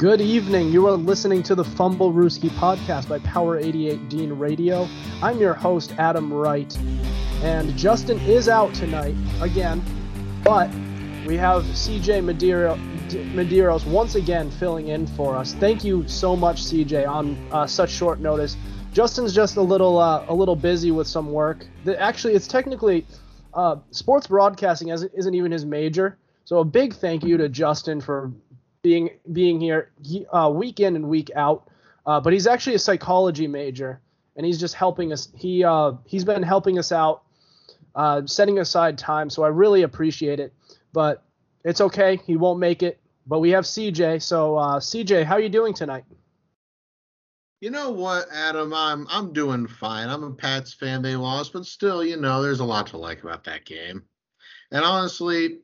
[0.00, 0.72] Good evening.
[0.72, 4.88] You are listening to the Fumblerooski podcast by Power 88 Dean Radio.
[5.22, 6.74] I'm your host, Adam Wright.
[7.42, 9.84] And Justin is out tonight again,
[10.42, 10.70] but
[11.26, 12.78] we have CJ Medeiros,
[13.34, 15.52] Medeiros once again filling in for us.
[15.52, 18.56] Thank you so much, CJ, on uh, such short notice.
[18.94, 21.66] Justin's just a little uh, a little busy with some work.
[21.84, 23.06] The, actually, it's technically
[23.52, 26.16] uh, sports broadcasting isn't even his major.
[26.46, 28.32] So a big thank you to Justin for
[28.82, 29.90] being being here
[30.32, 31.68] uh, week in and week out.
[32.06, 34.00] Uh, but he's actually a psychology major,
[34.36, 35.28] and he's just helping us.
[35.36, 37.22] He uh, he's been helping us out,
[37.94, 39.30] uh, setting aside time.
[39.30, 40.52] So I really appreciate it.
[40.92, 41.22] But
[41.64, 42.16] it's okay.
[42.26, 42.98] He won't make it.
[43.26, 44.22] But we have CJ.
[44.22, 46.04] So uh, CJ, how are you doing tonight?
[47.60, 48.72] You know what, Adam?
[48.72, 50.08] I'm I'm doing fine.
[50.08, 51.02] I'm a Pats fan.
[51.02, 54.02] They lost, but still, you know, there's a lot to like about that game.
[54.72, 55.58] And honestly,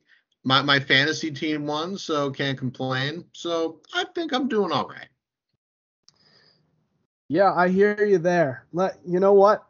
[0.47, 3.25] my my fantasy team won, so can't complain.
[3.33, 5.09] So I think I'm doing all right.
[7.27, 8.65] Yeah, I hear you there.
[8.71, 9.65] Let you know what?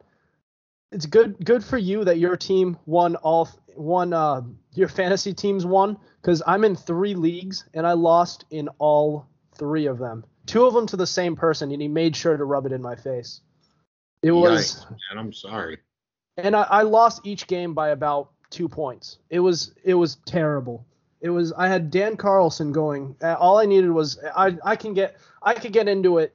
[0.92, 4.42] It's good good for you that your team won all won uh
[4.74, 9.88] your fantasy teams won cuz I'm in 3 leagues and I lost in all 3
[9.88, 12.66] of them two of them to the same person, and he made sure to rub
[12.66, 13.42] it in my face.
[14.24, 14.76] It was.
[14.76, 15.78] Yikes, man, I'm sorry.
[16.38, 19.18] And I, I lost each game by about two points.
[19.30, 20.86] It was it was terrible.
[21.22, 23.16] It was I had Dan Carlson going.
[23.22, 26.34] Uh, all I needed was I I can get I could get into it.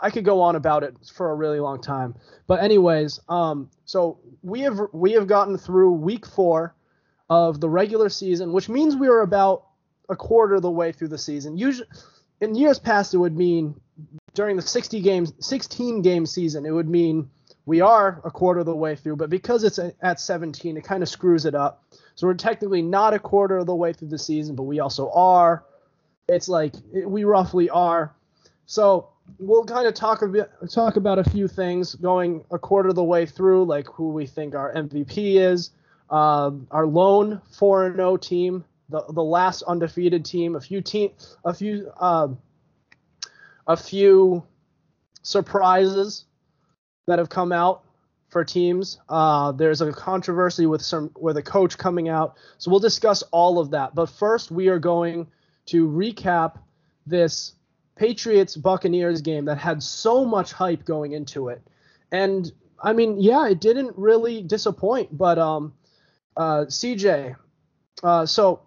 [0.00, 2.14] I could go on about it for a really long time.
[2.46, 6.74] But anyways, um, so we have we have gotten through week four
[7.30, 9.64] of the regular season, which means we are about
[10.08, 11.56] a quarter of the way through the season.
[11.56, 11.88] Usually
[12.40, 13.74] in years past, it would mean
[14.34, 17.28] during the 60 games, 16 game season, it would mean
[17.68, 19.16] we are a quarter of the way through.
[19.16, 21.84] But because it's at 17, it kind of screws it up.
[22.14, 25.10] So we're technically not a quarter of the way through the season, but we also
[25.10, 25.66] are.
[26.30, 28.14] It's like it, we roughly are.
[28.64, 32.88] So we'll kind of talk a bit, talk about a few things going a quarter
[32.88, 35.70] of the way through, like who we think our MVP is,
[36.08, 40.56] uh, our lone 4 0 team the the last undefeated team.
[40.56, 41.10] A few team,
[41.44, 42.28] a few uh,
[43.66, 44.42] a few
[45.22, 46.24] surprises
[47.08, 47.84] that have come out
[48.28, 48.98] for teams.
[49.08, 53.58] Uh, there's a controversy with some with a coach coming out, so we'll discuss all
[53.58, 53.94] of that.
[53.94, 55.26] But first, we are going
[55.66, 56.58] to recap
[57.06, 57.54] this
[57.96, 61.62] Patriots Buccaneers game that had so much hype going into it,
[62.12, 65.16] and I mean, yeah, it didn't really disappoint.
[65.16, 65.72] But um,
[66.36, 67.36] uh, CJ,
[68.02, 68.60] uh, so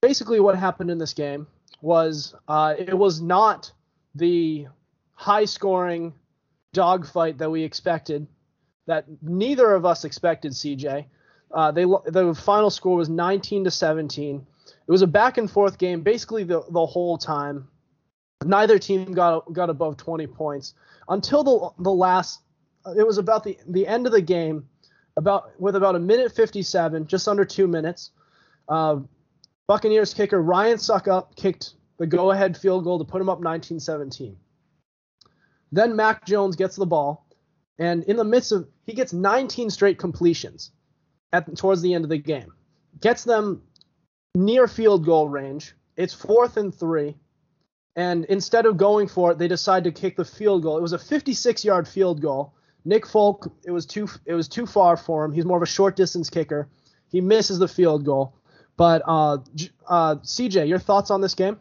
[0.00, 1.46] basically what happened in this game
[1.82, 3.70] was uh, it was not
[4.14, 4.68] the
[5.12, 6.14] high scoring
[6.72, 8.26] dogfight that we expected,
[8.86, 11.06] that neither of us expected, CJ.
[11.50, 14.46] Uh, they the final score was 19 to 17.
[14.86, 17.68] It was a back and forth game basically the, the whole time.
[18.44, 20.74] Neither team got got above 20 points
[21.08, 22.40] until the the last.
[22.96, 24.68] It was about the the end of the game,
[25.16, 28.10] about with about a minute 57, just under two minutes.
[28.68, 29.00] Uh,
[29.66, 34.34] Buccaneers kicker Ryan Succop kicked the go-ahead field goal to put him up 19-17.
[35.72, 37.26] Then Mac Jones gets the ball,
[37.78, 40.72] and in the midst of he gets 19 straight completions
[41.32, 42.52] at towards the end of the game,
[43.00, 43.62] gets them
[44.34, 45.74] near field goal range.
[45.96, 47.16] It's fourth and three,
[47.96, 50.78] and instead of going for it, they decide to kick the field goal.
[50.78, 52.54] It was a 56-yard field goal.
[52.84, 55.32] Nick Folk, it was too it was too far for him.
[55.32, 56.68] He's more of a short distance kicker.
[57.10, 58.34] He misses the field goal.
[58.76, 59.38] But uh,
[59.88, 61.58] uh, CJ, your thoughts on this game?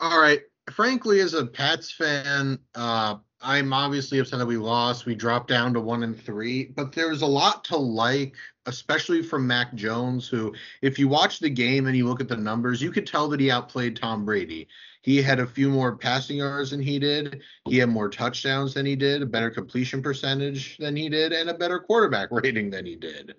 [0.00, 0.40] All right.
[0.70, 5.04] Frankly, as a Pats fan, uh, I'm obviously upset that we lost.
[5.04, 9.46] We dropped down to one and three, but there's a lot to like, especially from
[9.46, 12.90] Mac Jones, who, if you watch the game and you look at the numbers, you
[12.90, 14.66] could tell that he outplayed Tom Brady.
[15.02, 17.42] He had a few more passing yards than he did.
[17.68, 21.50] He had more touchdowns than he did, a better completion percentage than he did, and
[21.50, 23.34] a better quarterback rating than he did.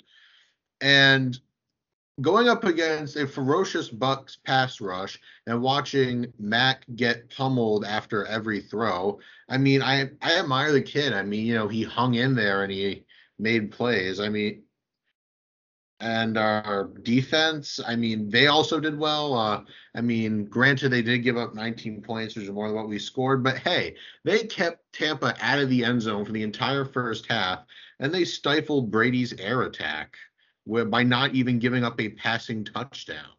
[0.80, 1.40] And
[2.22, 8.62] going up against a ferocious Bucks pass rush and watching Mac get pummeled after every
[8.62, 9.20] throw,
[9.50, 11.14] I mean, I I admire the kid.
[11.14, 13.06] I mean, you know, he hung in there and he
[13.38, 14.20] made plays.
[14.20, 14.64] I mean,
[16.00, 19.34] and our defense, I mean, they also did well.
[19.34, 19.62] Uh,
[19.96, 23.00] I mean, granted, they did give up 19 points, which is more than what we
[23.00, 27.26] scored, but hey, they kept Tampa out of the end zone for the entire first
[27.28, 27.60] half,
[28.00, 30.18] and they stifled Brady's air attack
[30.66, 33.30] by not even giving up a passing touchdown.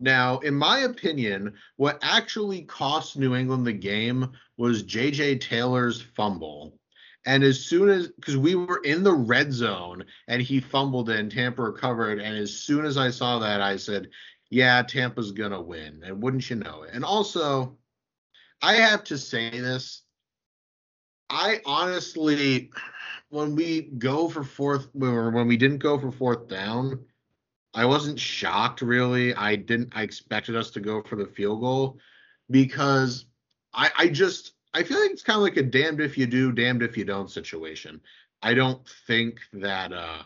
[0.00, 6.78] Now, in my opinion, what actually cost New England the game was JJ Taylor's fumble.
[7.24, 11.30] And as soon as, because we were in the red zone and he fumbled and
[11.30, 12.20] Tampa recovered.
[12.20, 14.08] And as soon as I saw that, I said,
[14.52, 16.90] yeah, Tampa's gonna win, and wouldn't you know it?
[16.92, 17.78] And also,
[18.60, 20.02] I have to say this.
[21.30, 22.70] I honestly,
[23.32, 27.02] when we go for fourth, when we didn't go for fourth down,
[27.72, 29.34] I wasn't shocked really.
[29.34, 29.90] I didn't.
[29.96, 31.98] I expected us to go for the field goal
[32.50, 33.24] because
[33.72, 36.52] I, I just I feel like it's kind of like a damned if you do,
[36.52, 38.02] damned if you don't situation.
[38.42, 40.24] I don't think that uh,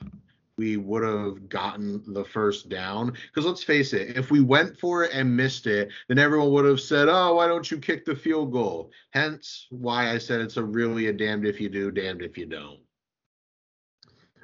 [0.57, 3.13] we would have gotten the first down.
[3.29, 6.65] Because let's face it, if we went for it and missed it, then everyone would
[6.65, 10.57] have said, "Oh, why don't you kick the field goal?" Hence, why I said it's
[10.57, 12.81] a really a damned if you do, damned if you don't.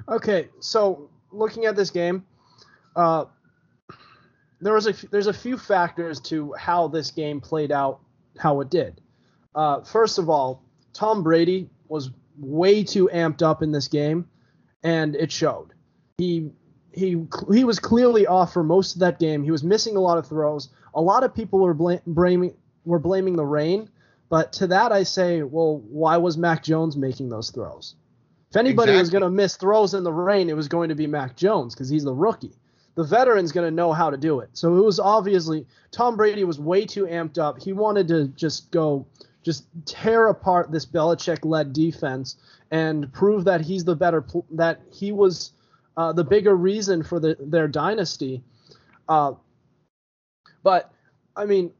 [0.08, 2.24] Okay, so looking at this game,
[2.96, 3.26] uh,
[4.60, 8.00] there was a there's a few factors to how this game played out,
[8.38, 9.00] how it did.
[9.54, 10.62] Uh, first of all,
[10.92, 14.28] Tom Brady was way too amped up in this game,
[14.82, 15.74] and it showed.
[16.18, 16.50] He
[16.92, 19.42] he he was clearly off for most of that game.
[19.42, 20.68] He was missing a lot of throws.
[20.94, 22.54] A lot of people were bl- blaming
[22.84, 23.88] were blaming the rain,
[24.28, 27.94] but to that I say, well, why was Mac Jones making those throws?
[28.52, 29.00] If anybody exactly.
[29.00, 31.74] was going to miss throws in the rain, it was going to be Mac Jones
[31.74, 32.52] because he's the rookie.
[32.96, 34.50] The veteran's going to know how to do it.
[34.52, 37.62] So it was obviously Tom Brady was way too amped up.
[37.62, 39.06] He wanted to just go
[39.42, 42.36] just tear apart this Belichick-led defense
[42.70, 45.52] and prove that he's the better that he was
[45.96, 48.42] uh, the bigger reason for the, their dynasty.
[49.08, 49.32] Uh,
[50.62, 50.92] but
[51.34, 51.72] I mean,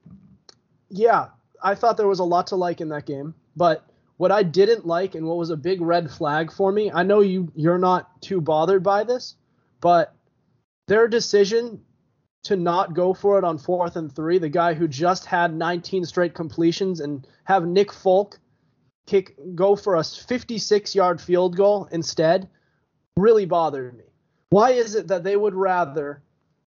[0.88, 1.26] yeah,
[1.62, 3.34] I thought there was a lot to like in that game.
[3.56, 3.86] But
[4.22, 7.22] what I didn't like and what was a big red flag for me, I know
[7.22, 9.34] you you're not too bothered by this,
[9.80, 10.14] but
[10.86, 11.82] their decision
[12.44, 16.04] to not go for it on fourth and three, the guy who just had 19
[16.04, 18.38] straight completions and have Nick Folk
[19.08, 22.48] kick go for a 56 yard field goal instead
[23.16, 24.04] really bothered me.
[24.50, 26.22] Why is it that they would rather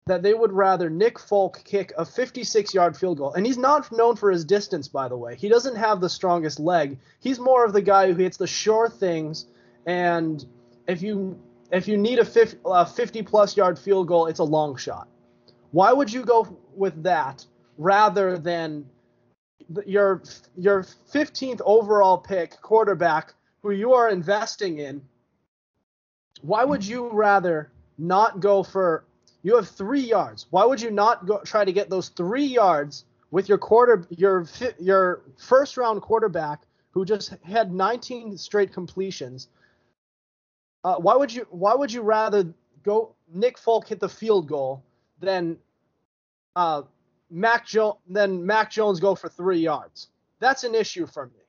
[0.07, 3.33] that they would rather Nick Folk kick a 56 yard field goal?
[3.35, 5.35] And he's not known for his distance, by the way.
[5.35, 6.99] He doesn't have the strongest leg.
[7.21, 9.47] He's more of the guy who hits the sure things.
[9.85, 10.45] And
[10.87, 11.39] if you
[11.73, 15.09] if you need a 50, a 50 plus yard field goal, it's a long shot.
[15.73, 17.45] Why would you go with that
[17.77, 18.87] rather than
[19.85, 20.23] your
[20.57, 25.03] your 15th overall pick quarterback who you are investing in
[26.43, 29.05] why would you rather not go for
[29.47, 30.49] you have three yards.
[30.51, 34.45] Why would you not go try to get those three yards with your quarter your
[34.81, 39.47] your first round quarterback who just had 19 straight completions?
[40.83, 42.53] Uh, why would you why would you rather
[42.83, 44.83] go nick folk hit the field goal
[45.21, 45.57] than
[46.57, 46.83] uh,
[47.31, 50.09] mac jo- then mac jones go for three yards?
[50.41, 51.45] That's an issue for me.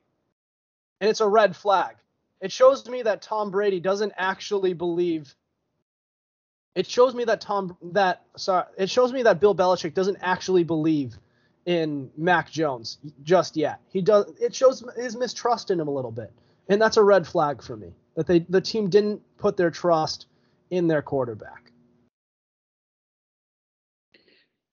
[1.02, 1.96] And it's a red flag.
[2.42, 5.34] It shows me that Tom Brady doesn't actually believe.
[6.78, 10.64] It shows me that Tom that sorry, it shows me that Bill Belichick doesn't actually
[10.64, 11.18] believe
[11.66, 13.80] in Mac Jones just yet.
[13.92, 14.32] He does.
[14.40, 16.32] It shows his mistrust in him a little bit,
[16.70, 17.94] and that's a red flag for me.
[18.16, 20.28] That they the team didn't put their trust
[20.70, 21.72] in their quarterback.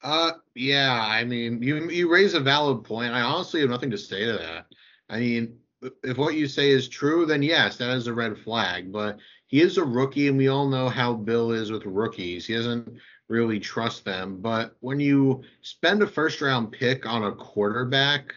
[0.02, 1.08] Uh, yeah.
[1.10, 3.14] I mean, you you raise a valid point.
[3.14, 4.66] I honestly have nothing to say to that.
[5.08, 5.56] I mean,
[6.02, 8.92] if what you say is true, then yes, that is a red flag.
[8.92, 12.46] But he is a rookie, and we all know how Bill is with rookies.
[12.46, 12.98] He doesn't
[13.28, 14.40] really trust them.
[14.40, 18.34] But when you spend a first round pick on a quarterback,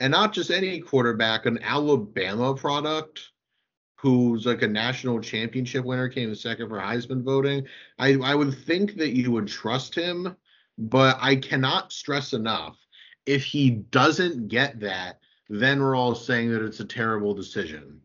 [0.00, 3.30] and not just any quarterback, an Alabama product
[3.96, 7.66] who's like a national championship winner, came in second for Heisman voting,
[7.98, 10.36] I, I would think that you would trust him.
[10.80, 12.78] But I cannot stress enough
[13.26, 15.18] if he doesn't get that
[15.48, 18.00] then we're all saying that it's a terrible decision.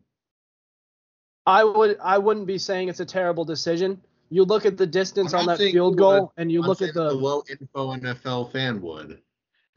[1.46, 4.00] I would I wouldn't be saying it's a terrible decision.
[4.30, 6.94] You look at the distance on that field goal, would, and you I'm look at
[6.94, 9.20] the, the low info NFL fan would,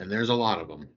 [0.00, 0.88] and there's a lot of them.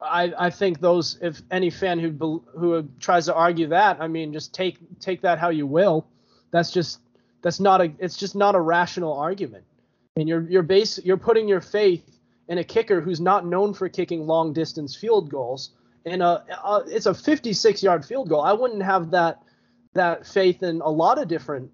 [0.00, 4.32] I, I think those if any fan who who tries to argue that I mean
[4.32, 6.06] just take take that how you will
[6.50, 7.00] that's just
[7.42, 9.64] that's not a it's just not a rational argument
[10.16, 12.14] and you're you're base you're putting your faith
[12.48, 15.70] in a kicker who's not known for kicking long distance field goals.
[16.06, 18.42] And a, a, it's a 56 yard field goal.
[18.42, 19.42] I wouldn't have that
[19.94, 21.70] that faith in a lot of different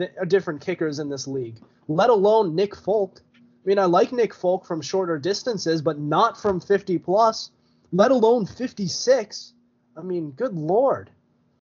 [0.00, 3.20] uh, different kickers in this league, let alone Nick Folk.
[3.36, 7.50] I mean, I like Nick Folk from shorter distances, but not from 50 plus,
[7.92, 9.52] let alone 56.
[9.96, 11.10] I mean, good lord,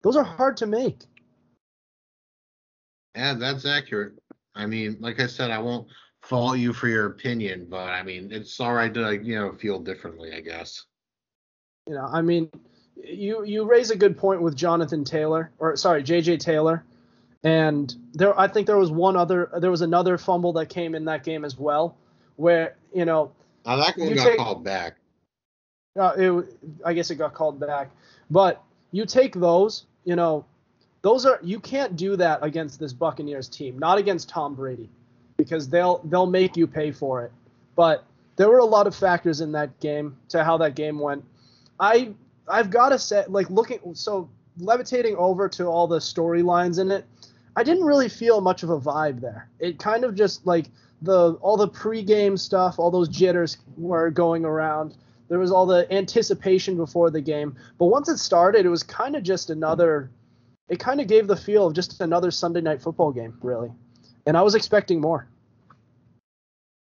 [0.03, 1.01] those are hard to make.
[3.17, 4.13] Yeah, that's accurate.
[4.55, 5.89] I mean, like I said, I won't
[6.23, 9.53] fault you for your opinion, but I mean, it's all right to like, you know
[9.55, 10.85] feel differently, I guess.
[11.87, 12.51] You know, I mean,
[12.97, 16.39] you you raise a good point with Jonathan Taylor, or sorry, J.J.
[16.39, 16.85] Taylor,
[17.45, 21.05] and there I think there was one other, there was another fumble that came in
[21.05, 21.97] that game as well.
[22.37, 23.33] where you know.
[23.65, 24.97] Now that one got take, called back.
[25.99, 27.91] Uh, it, I guess it got called back,
[28.31, 28.63] but
[28.93, 30.45] you take those, you know,
[31.03, 34.89] those are you can't do that against this Buccaneers team, not against Tom Brady,
[35.37, 37.33] because they'll they'll make you pay for it.
[37.75, 38.05] But
[38.37, 41.25] there were a lot of factors in that game to how that game went.
[41.79, 42.15] I
[42.49, 44.29] I've got to say, like looking so
[44.59, 47.05] levitating over to all the storylines in it,
[47.57, 49.49] I didn't really feel much of a vibe there.
[49.59, 50.67] It kind of just like
[51.03, 54.95] the all the pregame stuff, all those jitters were going around.
[55.29, 59.17] There was all the anticipation before the game, but once it started, it was kind
[59.17, 60.11] of just another.
[60.69, 63.71] It kind of gave the feel of just another Sunday night football game, really,
[64.27, 65.29] and I was expecting more.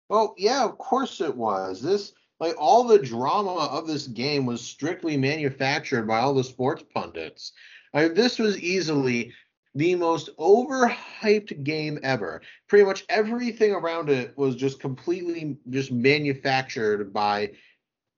[0.09, 1.83] Well, yeah, of course it was.
[1.83, 6.85] This like all the drama of this game was strictly manufactured by all the sports
[6.95, 7.53] pundits.
[7.95, 9.33] I mean, this was easily
[9.75, 12.43] the most overhyped game ever.
[12.69, 17.53] Pretty much everything around it was just completely just manufactured by,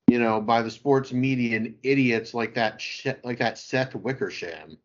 [0.07, 2.81] you know, by the sports media and idiots like that,
[3.23, 4.77] like that Seth Wickersham.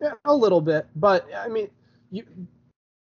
[0.00, 1.68] Yeah, a little bit, but I mean,
[2.10, 2.24] you,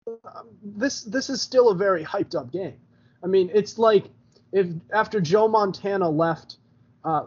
[0.07, 2.77] um, this this is still a very hyped up game.
[3.23, 4.05] I mean, it's like
[4.53, 6.57] if after Joe Montana left
[7.03, 7.25] uh,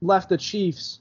[0.00, 1.00] left the Chiefs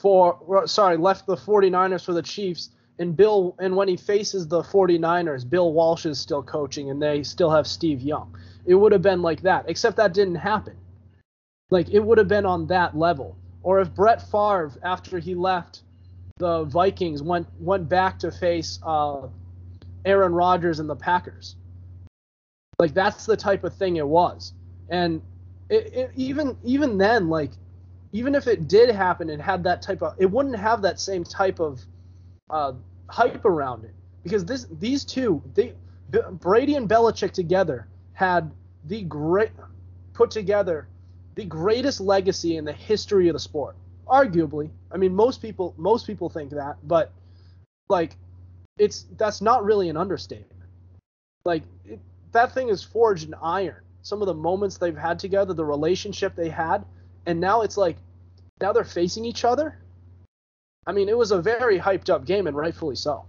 [0.00, 4.62] for sorry left the 49ers for the Chiefs and Bill and when he faces the
[4.62, 8.34] 49ers Bill Walsh is still coaching and they still have Steve Young.
[8.66, 10.76] It would have been like that except that didn't happen.
[11.70, 13.36] Like it would have been on that level.
[13.62, 15.82] Or if Brett Favre after he left
[16.38, 19.28] the Vikings went went back to face uh,
[20.04, 21.56] Aaron Rodgers and the Packers
[22.84, 24.52] like that's the type of thing it was.
[24.90, 25.22] And
[25.70, 27.52] it, it, even even then, like
[28.12, 31.24] even if it did happen and had that type of, it wouldn't have that same
[31.24, 31.80] type of
[32.50, 32.74] uh,
[33.08, 35.72] hype around it because this these two, they
[36.32, 38.52] Brady and Belichick together had
[38.84, 39.52] the great
[40.12, 40.86] put together
[41.36, 43.76] the greatest legacy in the history of the sport.
[44.06, 47.12] Arguably, I mean most people most people think that, but
[47.88, 48.18] like
[48.76, 50.60] it's that's not really an understatement.
[51.46, 51.98] Like it,
[52.34, 53.82] that thing is forged in iron.
[54.02, 56.84] Some of the moments they've had together, the relationship they had,
[57.24, 57.96] and now it's like
[58.60, 59.78] now they're facing each other.
[60.86, 63.24] I mean, it was a very hyped up game, and rightfully so.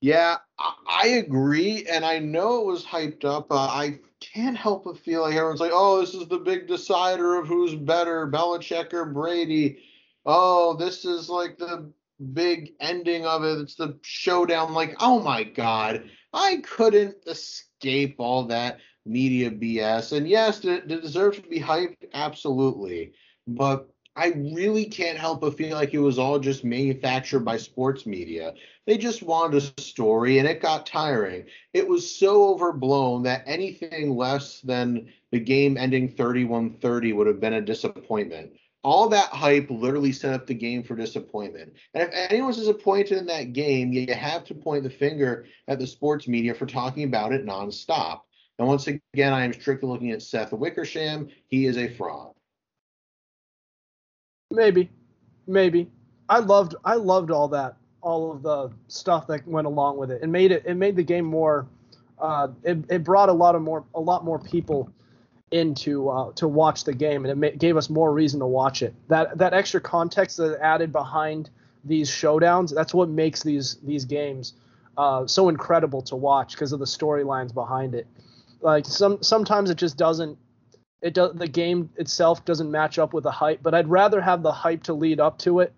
[0.00, 3.50] Yeah, I agree, and I know it was hyped up.
[3.50, 7.36] Uh, I can't help but feel like everyone's like, "Oh, this is the big decider
[7.36, 9.78] of who's better, Belichick or Brady."
[10.24, 11.92] Oh, this is like the
[12.22, 13.58] big ending of it.
[13.58, 14.72] It's the showdown.
[14.72, 20.16] Like, oh my God, I couldn't escape all that media BS.
[20.16, 23.12] And yes, it, it deserves to be hyped, absolutely.
[23.46, 28.04] But I really can't help but feel like it was all just manufactured by sports
[28.04, 28.52] media.
[28.86, 31.46] They just wanted a story and it got tiring.
[31.72, 37.40] It was so overblown that anything less than the game ending 31 30 would have
[37.40, 38.52] been a disappointment
[38.84, 41.72] all that hype literally set up the game for disappointment.
[41.94, 45.86] And if anyone's disappointed in that game, you have to point the finger at the
[45.86, 48.20] sports media for talking about it nonstop.
[48.58, 51.28] And once again, I am strictly looking at Seth Wickersham.
[51.46, 52.32] He is a fraud.
[54.50, 54.90] Maybe,
[55.46, 55.88] maybe.
[56.28, 60.22] I loved, I loved all that, all of the stuff that went along with it.
[60.22, 61.66] It made it, it made the game more.
[62.18, 64.90] Uh, it, it brought a lot of more, a lot more people
[65.52, 68.46] in to uh, to watch the game, and it ma- gave us more reason to
[68.46, 68.94] watch it.
[69.08, 71.50] That that extra context that added behind
[71.84, 74.54] these showdowns, that's what makes these these games
[74.96, 78.06] uh, so incredible to watch because of the storylines behind it.
[78.60, 80.38] Like some sometimes it just doesn't.
[81.02, 84.42] It does the game itself doesn't match up with the hype, but I'd rather have
[84.42, 85.72] the hype to lead up to it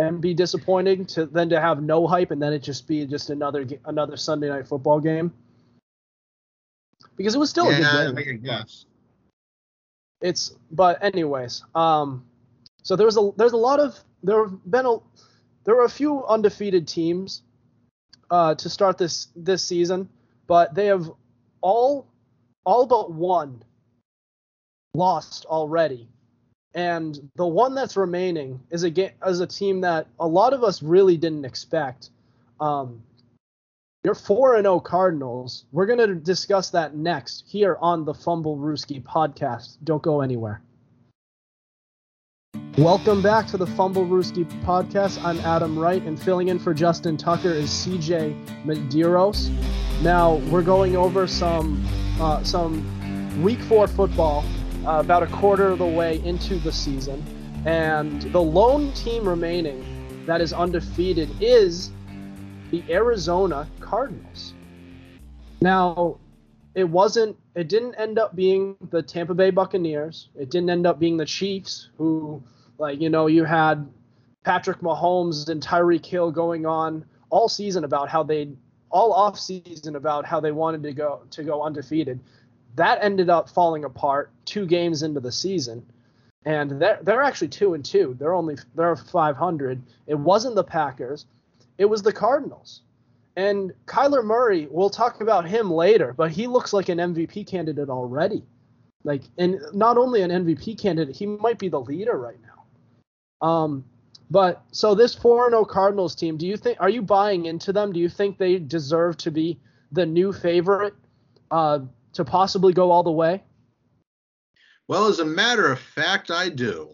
[0.00, 3.30] and be disappointing to than to have no hype and then it just be just
[3.30, 5.32] another another Sunday night football game.
[7.16, 8.40] Because it was still yeah, a good game.
[8.42, 8.84] Yes
[10.20, 12.24] it's but anyways, um,
[12.82, 14.96] so there was a there's a lot of there have been a
[15.64, 17.42] there were a few undefeated teams
[18.30, 20.08] uh, to start this this season,
[20.46, 21.10] but they have
[21.60, 22.06] all
[22.64, 23.62] all but one
[24.94, 26.08] lost already.
[26.74, 30.82] And the one that's remaining is a is a team that a lot of us
[30.82, 32.10] really didn't expect.
[32.60, 33.02] Um,
[34.08, 35.66] your 4 and 0 Cardinals.
[35.70, 39.76] We're going to discuss that next here on the Fumblerooski podcast.
[39.84, 40.62] Don't go anywhere.
[42.78, 45.22] Welcome back to the Fumblerooski podcast.
[45.22, 49.50] I'm Adam Wright, and filling in for Justin Tucker is CJ Medeiros.
[50.00, 51.86] Now we're going over some
[52.18, 54.42] uh, some Week Four football,
[54.86, 57.22] uh, about a quarter of the way into the season,
[57.66, 59.84] and the lone team remaining
[60.24, 61.90] that is undefeated is
[62.70, 64.54] the Arizona Cardinals.
[65.60, 66.18] Now,
[66.74, 70.28] it wasn't it didn't end up being the Tampa Bay Buccaneers.
[70.38, 72.42] It didn't end up being the Chiefs who
[72.78, 73.88] like you know you had
[74.44, 78.50] Patrick Mahomes and Tyreek Hill going on all season about how they
[78.90, 82.20] all off season about how they wanted to go to go undefeated.
[82.76, 85.84] That ended up falling apart two games into the season.
[86.44, 88.16] And they're they're actually two and two.
[88.18, 89.82] They're only they're 500.
[90.06, 91.26] It wasn't the Packers,
[91.78, 92.82] it was the Cardinals.
[93.36, 97.88] And Kyler Murray, we'll talk about him later, but he looks like an MVP candidate
[97.88, 98.42] already.
[99.04, 103.46] Like, and not only an MVP candidate, he might be the leader right now.
[103.46, 103.84] Um,
[104.30, 107.92] but so this 4-0 Cardinals team, do you think are you buying into them?
[107.92, 109.58] Do you think they deserve to be
[109.92, 110.94] the new favorite
[111.50, 111.80] uh,
[112.14, 113.44] to possibly go all the way?
[114.88, 116.90] Well, as a matter of fact, I do.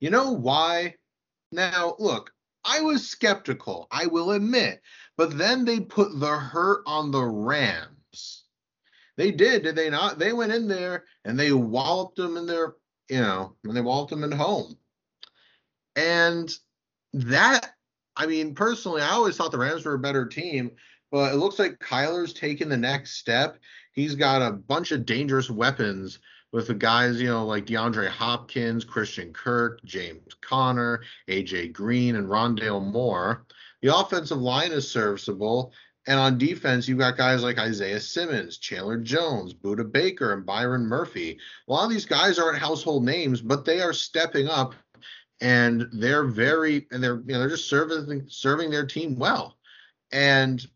[0.00, 0.96] You know why?
[1.52, 2.32] Now, look,
[2.64, 4.82] I was skeptical, I will admit,
[5.16, 8.44] but then they put the hurt on the Rams.
[9.16, 10.18] They did, did they not?
[10.18, 12.76] They went in there and they walloped them in their,
[13.08, 14.76] you know, and they walloped them at home.
[15.96, 16.50] And
[17.12, 17.74] that,
[18.16, 20.70] I mean, personally, I always thought the Rams were a better team,
[21.10, 23.58] but it looks like Kyler's taking the next step.
[23.92, 26.18] He's got a bunch of dangerous weapons
[26.52, 32.26] with the guys, you know, like DeAndre Hopkins, Christian Kirk, James Conner, AJ Green, and
[32.26, 33.46] Rondale Moore.
[33.82, 35.72] The offensive line is serviceable.
[36.06, 40.86] And on defense, you've got guys like Isaiah Simmons, Chandler Jones, Budda Baker, and Byron
[40.86, 41.38] Murphy.
[41.68, 44.74] A lot of these guys aren't household names, but they are stepping up
[45.40, 49.56] and they're very and they're you know they're just serving serving their team well.
[50.12, 50.66] And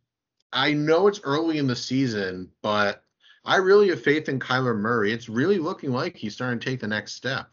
[0.53, 3.04] I know it's early in the season, but
[3.45, 5.13] I really have faith in Kyler Murray.
[5.13, 7.51] It's really looking like he's starting to take the next step.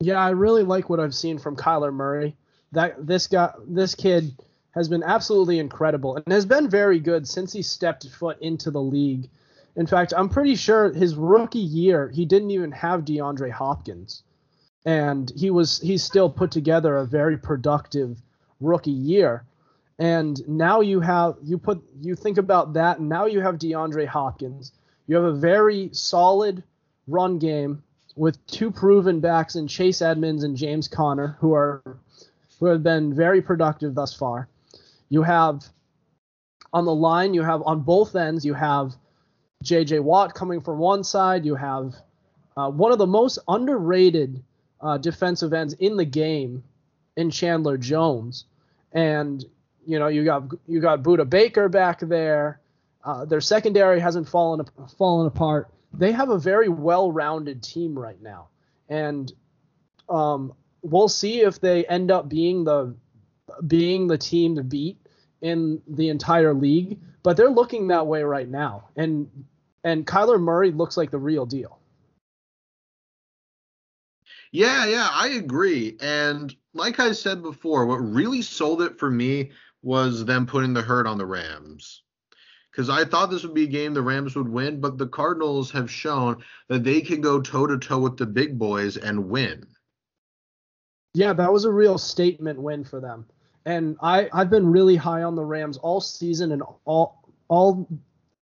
[0.00, 2.36] Yeah, I really like what I've seen from Kyler Murray.
[2.72, 4.34] That this guy, this kid
[4.72, 8.80] has been absolutely incredible and has been very good since he stepped foot into the
[8.80, 9.28] league.
[9.76, 14.22] In fact, I'm pretty sure his rookie year he didn't even have DeAndre Hopkins,
[14.84, 18.18] and he was he still put together a very productive
[18.60, 19.44] rookie year.
[20.00, 24.06] And now you have you put you think about that, and now you have DeAndre
[24.06, 24.72] Hopkins.
[25.06, 26.64] You have a very solid
[27.06, 27.82] run game
[28.16, 31.82] with two proven backs in Chase Edmonds and James Conner, who are
[32.58, 34.48] who have been very productive thus far.
[35.10, 35.64] You have
[36.72, 38.94] on the line, you have on both ends, you have
[39.62, 39.98] J.J.
[40.00, 41.44] Watt coming from one side.
[41.44, 41.94] You have
[42.56, 44.42] uh, one of the most underrated
[44.80, 46.64] uh, defensive ends in the game
[47.18, 48.46] in Chandler Jones,
[48.92, 49.44] and
[49.90, 52.60] you know, you got you got Budda Baker back there.
[53.02, 54.64] Uh, their secondary hasn't fallen
[54.96, 55.68] fallen apart.
[55.92, 58.48] They have a very well-rounded team right now,
[58.88, 59.32] and
[60.08, 62.94] um, we'll see if they end up being the
[63.66, 64.98] being the team to beat
[65.40, 67.00] in the entire league.
[67.24, 69.28] But they're looking that way right now, and
[69.82, 71.80] and Kyler Murray looks like the real deal.
[74.52, 75.96] Yeah, yeah, I agree.
[76.00, 79.50] And like I said before, what really sold it for me
[79.82, 82.02] was them putting the hurt on the Rams.
[82.70, 85.70] Because I thought this would be a game the Rams would win, but the Cardinals
[85.72, 89.66] have shown that they can go toe to toe with the big boys and win.
[91.14, 93.26] Yeah, that was a real statement win for them.
[93.66, 97.88] And I, I've been really high on the Rams all season and all all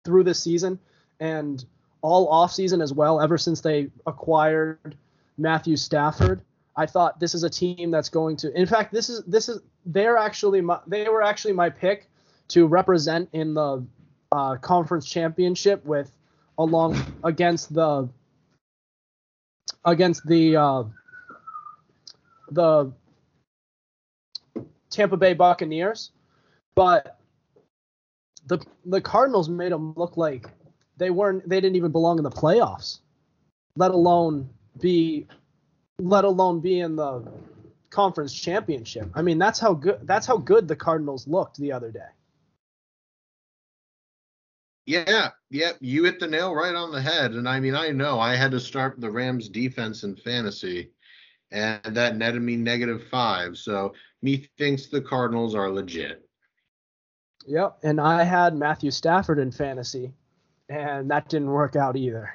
[0.04, 0.78] through this season
[1.20, 1.64] and
[2.00, 4.96] all off season as well, ever since they acquired
[5.36, 6.40] Matthew Stafford.
[6.76, 8.52] I thought this is a team that's going to.
[8.58, 12.08] In fact, this is this is they're actually my, they were actually my pick
[12.48, 13.84] to represent in the
[14.30, 16.10] uh, conference championship with
[16.58, 18.08] along against the
[19.84, 20.84] against the uh,
[22.50, 22.92] the
[24.90, 26.10] Tampa Bay Buccaneers,
[26.74, 27.18] but
[28.46, 30.50] the the Cardinals made them look like
[30.98, 32.98] they weren't they didn't even belong in the playoffs,
[33.76, 35.26] let alone be
[35.98, 37.24] let alone be in the
[37.90, 39.10] conference championship.
[39.14, 42.00] I mean, that's how good that's how good the Cardinals looked the other day.
[44.84, 47.32] Yeah, yeah, you hit the nail right on the head.
[47.32, 50.92] And I mean, I know I had to start the Rams defense in fantasy,
[51.50, 53.56] and that netted me negative five.
[53.56, 56.22] So me thinks the Cardinals are legit.
[57.48, 60.12] Yep, and I had Matthew Stafford in fantasy,
[60.68, 62.32] and that didn't work out either.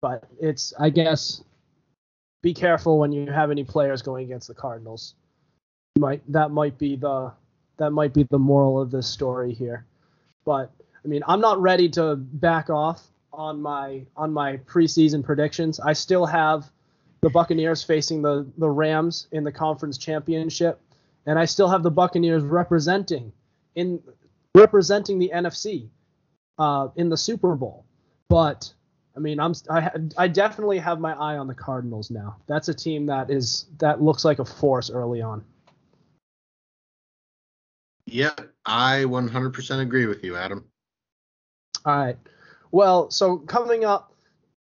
[0.00, 1.42] But it's, I guess,
[2.44, 5.14] be careful when you have any players going against the Cardinals.
[5.98, 7.32] Might that might be the
[7.78, 9.86] that might be the moral of this story here.
[10.44, 10.70] But
[11.02, 13.02] I mean, I'm not ready to back off
[13.32, 15.80] on my on my preseason predictions.
[15.80, 16.70] I still have
[17.22, 20.78] the Buccaneers facing the the Rams in the conference championship,
[21.24, 23.32] and I still have the Buccaneers representing
[23.74, 24.02] in
[24.54, 25.88] representing the NFC
[26.58, 27.86] uh, in the Super Bowl.
[28.28, 28.70] But
[29.16, 32.36] I mean, I'm I, I definitely have my eye on the Cardinals now.
[32.46, 35.44] That's a team that is that looks like a force early on.
[38.06, 38.34] Yeah,
[38.66, 40.64] I 100% agree with you, Adam.
[41.84, 42.18] All right.
[42.70, 44.12] Well, so coming up,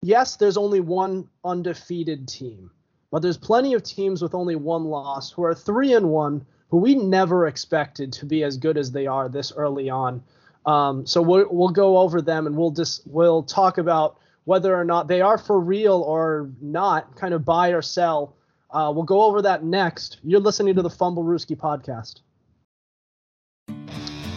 [0.02, 2.72] yes, there's only one undefeated team,
[3.12, 6.78] but there's plenty of teams with only one loss who are three and one who
[6.78, 10.24] we never expected to be as good as they are this early on.
[10.66, 14.86] Um, so we'll we'll go over them and we'll just we'll talk about whether or
[14.86, 18.36] not they are for real or not, kind of buy or sell.
[18.72, 20.20] Uh, we'll go over that next.
[20.24, 22.22] You're listening to the Fumblerooski podcast.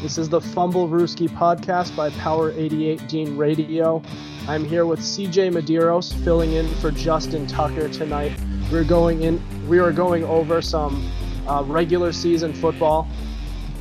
[0.03, 4.03] This is the Fumblerooski podcast by Power 88 Dean Radio.
[4.47, 8.33] I'm here with CJ Medeiros filling in for Justin Tucker tonight.
[8.73, 9.43] We're going in.
[9.69, 11.11] We are going over some
[11.47, 13.09] uh, regular season football,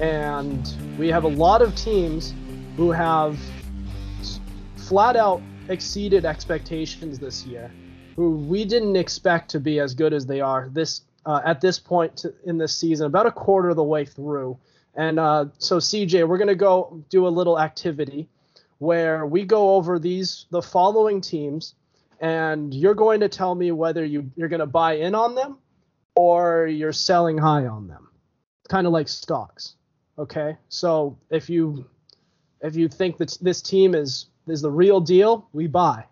[0.01, 2.33] and we have a lot of teams
[2.75, 3.39] who have
[4.75, 7.71] flat out exceeded expectations this year,
[8.15, 11.77] who we didn't expect to be as good as they are this uh, at this
[11.77, 14.57] point in this season, about a quarter of the way through.
[14.95, 18.27] And uh, so, CJ, we're going to go do a little activity
[18.79, 21.75] where we go over these the following teams,
[22.19, 25.57] and you're going to tell me whether you you're going to buy in on them
[26.15, 28.09] or you're selling high on them.
[28.69, 29.75] Kind of like stocks.
[30.17, 31.85] Okay, so if you
[32.61, 36.05] if you think that this team is is the real deal, we buy.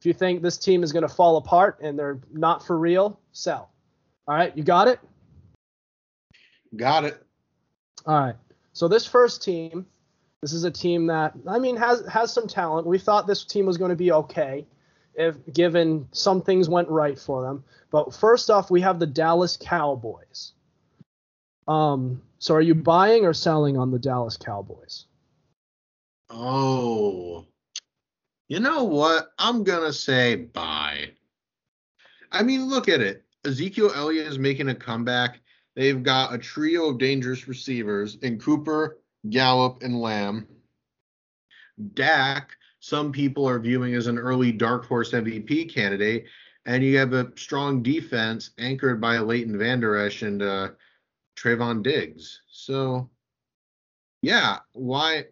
[0.00, 3.20] If you think this team is going to fall apart and they're not for real,
[3.32, 3.70] sell.
[4.26, 4.98] All right, you got it?
[6.76, 7.22] Got it.
[8.06, 8.36] All right.
[8.72, 9.86] So this first team,
[10.40, 12.86] this is a team that I mean has has some talent.
[12.86, 14.66] We thought this team was going to be okay
[15.14, 17.62] if given some things went right for them.
[17.90, 20.52] But first off, we have the Dallas Cowboys.
[21.68, 25.04] Um, so are you buying or selling on the Dallas Cowboys?
[26.30, 27.46] Oh,
[28.52, 29.32] you know what?
[29.38, 31.08] I'm gonna say buy.
[32.30, 33.24] I mean, look at it.
[33.46, 35.40] Ezekiel Elliott is making a comeback.
[35.74, 38.98] They've got a trio of dangerous receivers in Cooper,
[39.30, 40.46] Gallup, and Lamb.
[41.94, 46.26] Dak, some people are viewing as an early dark horse MVP candidate,
[46.66, 50.68] and you have a strong defense anchored by Leighton Vander Esch and uh,
[51.38, 52.42] Trevon Diggs.
[52.50, 53.08] So,
[54.20, 55.24] yeah, why?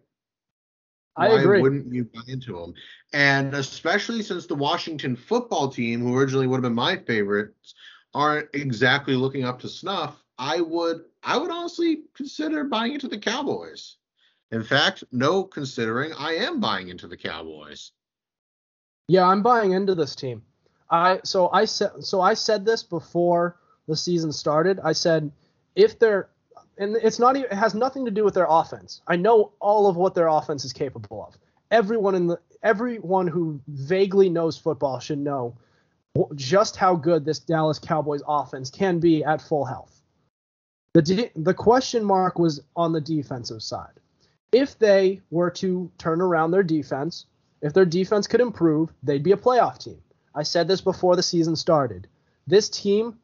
[1.16, 1.60] I why agree.
[1.60, 2.72] wouldn't you buy into them?
[3.12, 7.74] And especially since the Washington football team, who originally would have been my favorites,
[8.14, 13.18] aren't exactly looking up to snuff, I would I would honestly consider buying into the
[13.18, 13.96] Cowboys.
[14.50, 17.92] In fact, no considering I am buying into the Cowboys.
[19.06, 20.42] Yeah, I'm buying into this team.
[20.88, 24.80] I so I said so I said this before the season started.
[24.82, 25.30] I said
[25.76, 26.30] if they're
[26.78, 29.02] and it's not even it has nothing to do with their offense.
[29.06, 31.36] I know all of what their offense is capable of.
[31.70, 35.56] Everyone in the everyone who vaguely knows football should know
[36.34, 40.02] just how good this Dallas Cowboys offense can be at full health.
[40.92, 44.00] The de- the question mark was on the defensive side.
[44.52, 47.26] If they were to turn around their defense,
[47.62, 50.02] if their defense could improve, they'd be a playoff team.
[50.34, 52.08] I said this before the season started.
[52.46, 53.18] This team,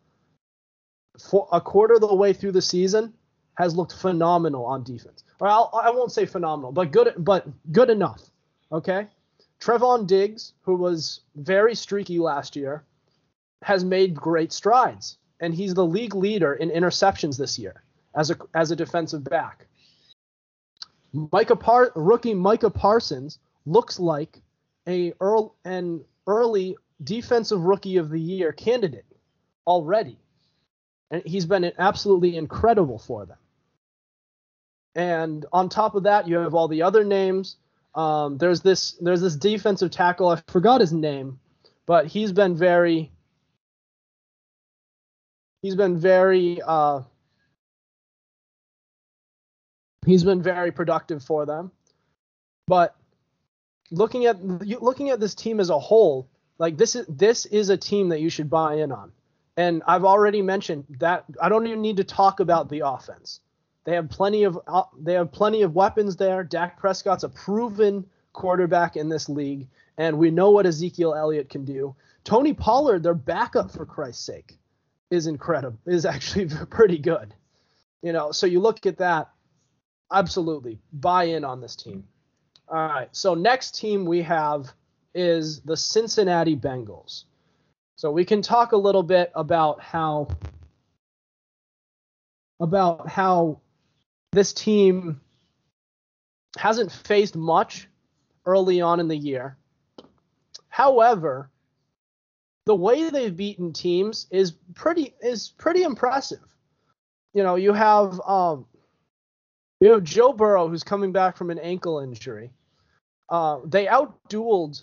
[1.19, 3.13] for a quarter of the way through the season,
[3.55, 5.25] has looked phenomenal on defense.
[5.41, 8.23] Or I'll, I won't say phenomenal, but good, but good enough.
[8.71, 9.09] Okay.
[9.61, 12.85] Trevon Diggs, who was very streaky last year,
[13.63, 17.83] has made great strides and he's the league leader in interceptions this year
[18.15, 19.67] as a as a defensive back.
[21.13, 24.41] Micah Par- rookie Micah Parsons looks like
[24.89, 29.05] a earl an early defensive rookie of the year candidate
[29.67, 30.19] already.
[31.11, 33.39] And he's been absolutely incredible for them.
[34.95, 37.57] And on top of that, you have all the other names.
[37.97, 40.29] Um, there's this there's this defensive tackle.
[40.29, 41.41] I forgot his name,
[41.87, 43.11] but he's been very
[45.63, 47.01] he's been very uh,
[50.05, 51.73] he's been very productive for them.
[52.67, 52.95] But
[53.91, 56.29] looking at looking at this team as a whole,
[56.59, 59.11] like this is this is a team that you should buy in on.
[59.57, 63.41] And I've already mentioned that I don't even need to talk about the offense.
[63.87, 66.43] They have plenty of uh, they have plenty of weapons there.
[66.43, 71.65] Dak Prescott's a proven quarterback in this league, and we know what Ezekiel Elliott can
[71.65, 71.95] do.
[72.25, 74.59] Tony Pollard, their backup for Christ's sake
[75.11, 77.33] is incredible, is actually pretty good.
[78.03, 79.31] You know, so you look at that,
[80.13, 82.05] absolutely buy in on this team.
[82.69, 84.73] All right, so next team we have
[85.15, 87.25] is the Cincinnati Bengals.
[87.95, 90.27] So we can talk a little bit about how
[92.59, 93.61] about how
[94.37, 95.19] this team
[96.59, 97.89] hasn't faced much
[98.45, 99.57] early on in the year.
[100.69, 101.51] However,
[102.67, 106.45] the way they've beaten teams is pretty is pretty impressive.
[107.33, 108.67] You know, you have um,
[109.81, 112.51] you have Joe Burrow who's coming back from an ankle injury.
[113.31, 114.83] Uh, they outdueled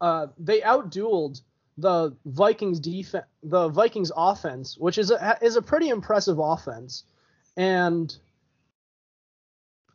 [0.00, 1.40] uh, they outdueled
[1.78, 7.04] the Vikings defense, the Vikings offense, which is a, is a pretty impressive offense,
[7.56, 8.16] and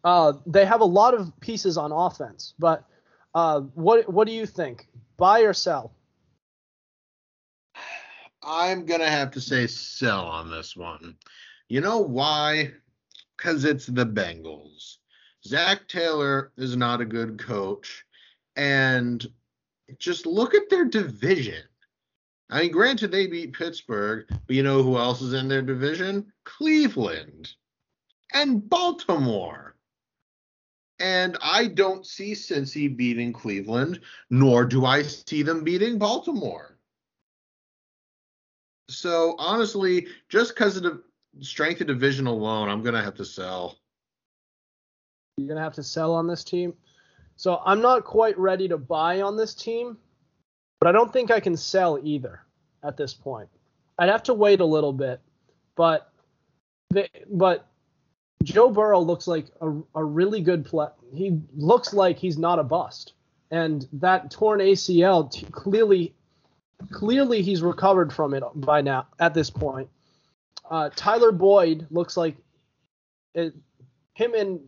[0.03, 2.53] uh, they have a lot of pieces on offense.
[2.59, 2.85] But
[3.33, 4.87] uh, what what do you think?
[5.17, 5.93] Buy or sell?
[8.43, 11.15] I'm gonna have to say sell on this one.
[11.69, 12.71] You know why?
[13.35, 14.97] Because it's the Bengals.
[15.45, 18.05] Zac Taylor is not a good coach,
[18.55, 19.25] and
[19.99, 21.63] just look at their division.
[22.49, 26.31] I mean, granted, they beat Pittsburgh, but you know who else is in their division?
[26.45, 27.53] Cleveland
[28.33, 29.75] and Baltimore.
[30.99, 36.77] And I don't see Cincy beating Cleveland, nor do I see them beating Baltimore.
[38.89, 41.03] So honestly, just because of the
[41.41, 43.77] strength of division alone, I'm gonna have to sell.
[45.37, 46.73] You're gonna have to sell on this team.
[47.35, 49.97] So I'm not quite ready to buy on this team,
[50.79, 52.41] but I don't think I can sell either
[52.83, 53.49] at this point.
[53.99, 55.19] I'd have to wait a little bit,
[55.75, 56.11] but
[57.31, 57.67] but
[58.43, 60.87] Joe Burrow looks like a, a really good play.
[61.13, 63.13] He looks like he's not a bust,
[63.51, 66.13] and that torn ACL t- clearly
[66.91, 69.89] clearly he's recovered from it by now at this point.
[70.69, 72.37] Uh, Tyler Boyd looks like
[73.33, 73.55] it,
[74.13, 74.59] him and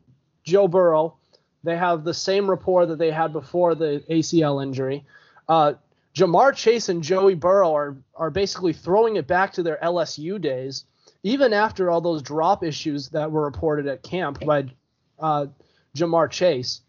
[0.43, 1.19] Joe Burrow
[1.63, 5.05] they have the same rapport that they had before the ACL injury.
[5.47, 5.73] Uh,
[6.19, 10.83] Ja'Marr Chase and Joey Burrow are are basically throwing it back to their LSU days,
[11.23, 14.65] even after all those drop issues that were reported at camp by
[15.19, 15.47] uh,
[15.95, 16.81] Ja'Marr Chase.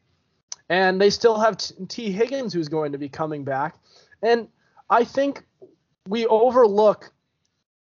[0.69, 3.77] And they still have T-, Tee Higgins who's going to be coming back.
[4.23, 4.49] And
[4.89, 5.45] I think
[6.09, 7.13] we overlook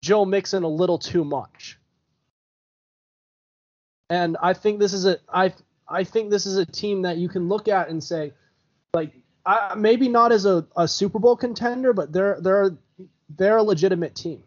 [0.02, 1.78] Joe Mixon a little too much.
[4.10, 5.54] And I think this is a I
[5.88, 8.34] I think this is a team that you can look at and say,
[8.96, 9.14] like,
[9.46, 12.78] I, maybe not as a, a Super Bowl contender, but they're they're
[13.30, 14.44] they're a legitimate team.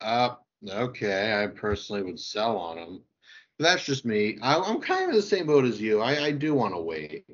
[0.00, 0.34] Uh,
[0.68, 1.42] okay.
[1.42, 3.02] I personally would sell on them.
[3.58, 4.38] But that's just me.
[4.40, 6.00] I, am kind of in the same boat as you.
[6.00, 7.26] I, I do want to wait.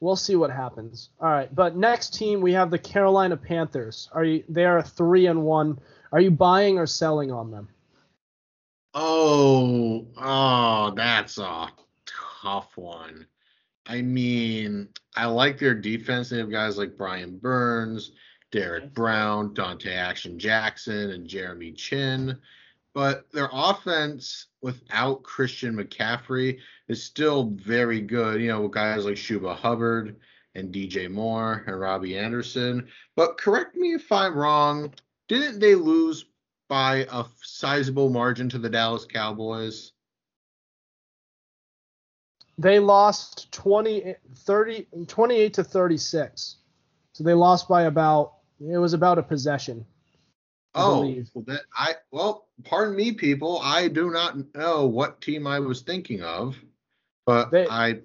[0.00, 1.10] We'll see what happens.
[1.20, 4.08] All right, but next team we have the Carolina Panthers.
[4.12, 4.44] Are you?
[4.48, 5.80] They are three and one.
[6.12, 7.68] Are you buying or selling on them?
[8.94, 11.68] Oh, oh, that's a
[12.42, 13.26] tough one.
[13.86, 16.28] I mean, I like their defense.
[16.28, 18.12] They have guys like Brian Burns,
[18.52, 22.38] Derrick Brown, Donte Action Jackson, and Jeremy Chinn.
[22.94, 28.40] But their offense without Christian McCaffrey is still very good.
[28.40, 30.16] You know, with guys like Chuba Hubbard
[30.54, 32.88] and DJ Moore and Robbie Anderson.
[33.16, 34.92] But correct me if I'm wrong.
[35.28, 36.26] Didn't they lose
[36.68, 39.92] by a sizable margin to the Dallas Cowboys?
[42.58, 46.56] They lost 20, 30, 28 to 36.
[47.12, 49.86] So they lost by about, it was about a possession.
[50.74, 53.58] I oh, well, that I well, pardon me, people.
[53.62, 56.56] I do not know what team I was thinking of,
[57.24, 58.00] but they, I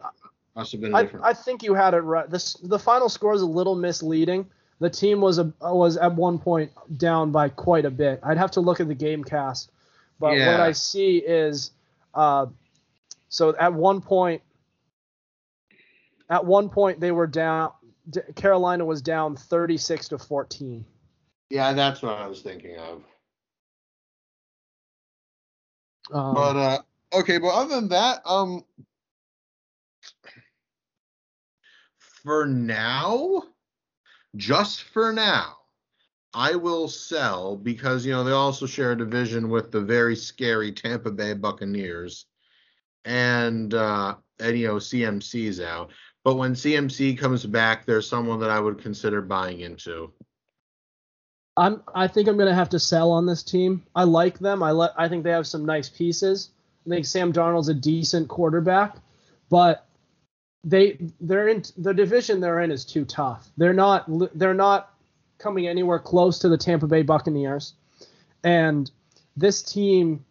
[0.56, 1.26] must have been I, different.
[1.26, 2.28] I think you had it right.
[2.28, 4.50] This the final score is a little misleading
[4.84, 8.20] the team was a, was at one point down by quite a bit.
[8.22, 9.72] I'd have to look at the game cast,
[10.20, 10.52] but yeah.
[10.52, 11.72] what I see is,
[12.14, 12.48] uh,
[13.34, 14.44] so at one point,
[16.30, 17.72] at one point they were down.
[18.36, 20.86] Carolina was down 36 to 14.
[21.50, 23.02] Yeah, that's what I was thinking of.
[26.14, 26.78] Um, but uh,
[27.14, 28.64] okay, but other than that, um,
[31.98, 33.46] for now,
[34.36, 35.56] just for now,
[36.36, 40.72] I will sell because, you know, they also share a division with the very scary
[40.72, 42.28] Tampa Bay Buccaneers.
[43.06, 45.92] And, uh, and you know, CMC's out.
[46.24, 50.12] But when CMC comes back, there's someone that I would consider buying into.
[51.56, 53.84] I'm I think I'm gonna have to sell on this team.
[53.96, 54.64] I like them.
[54.64, 56.50] I let I think they have some nice pieces.
[56.86, 58.98] I think Sam Darnold's a decent quarterback,
[59.50, 59.86] but
[60.64, 63.52] they they're in the division they're in is too tough.
[63.58, 64.94] They're not they're not
[65.38, 67.74] coming anywhere close to the Tampa Bay Buccaneers,
[68.44, 68.90] and
[69.38, 70.26] this team.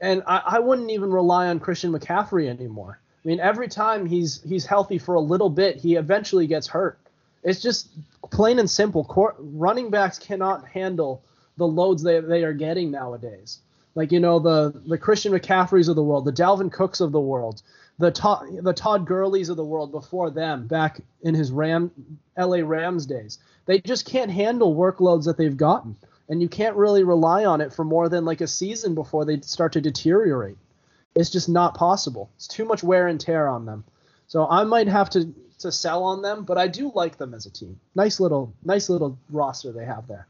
[0.00, 2.98] And I, I wouldn't even rely on Christian McCaffrey anymore.
[3.24, 6.98] I mean, every time he's he's healthy for a little bit, he eventually gets hurt.
[7.42, 7.88] It's just
[8.30, 9.34] plain and simple.
[9.38, 11.22] Running backs cannot handle
[11.56, 13.60] the loads they, they are getting nowadays.
[13.94, 17.20] Like you know the the Christian McCaffreys of the world, the Dalvin Cooks of the
[17.20, 17.62] world,
[17.98, 21.90] the Todd the Todd Gurley's of the world before them, back in his Ram
[22.36, 22.62] L.A.
[22.62, 23.38] Rams days.
[23.64, 25.96] They just can't handle workloads that they've gotten,
[26.28, 29.40] and you can't really rely on it for more than like a season before they
[29.40, 30.56] start to deteriorate.
[31.14, 32.30] It's just not possible.
[32.36, 33.84] It's too much wear and tear on them.
[34.26, 37.46] So I might have to to sell on them, but I do like them as
[37.46, 37.80] a team.
[37.94, 40.26] Nice little nice little roster they have there.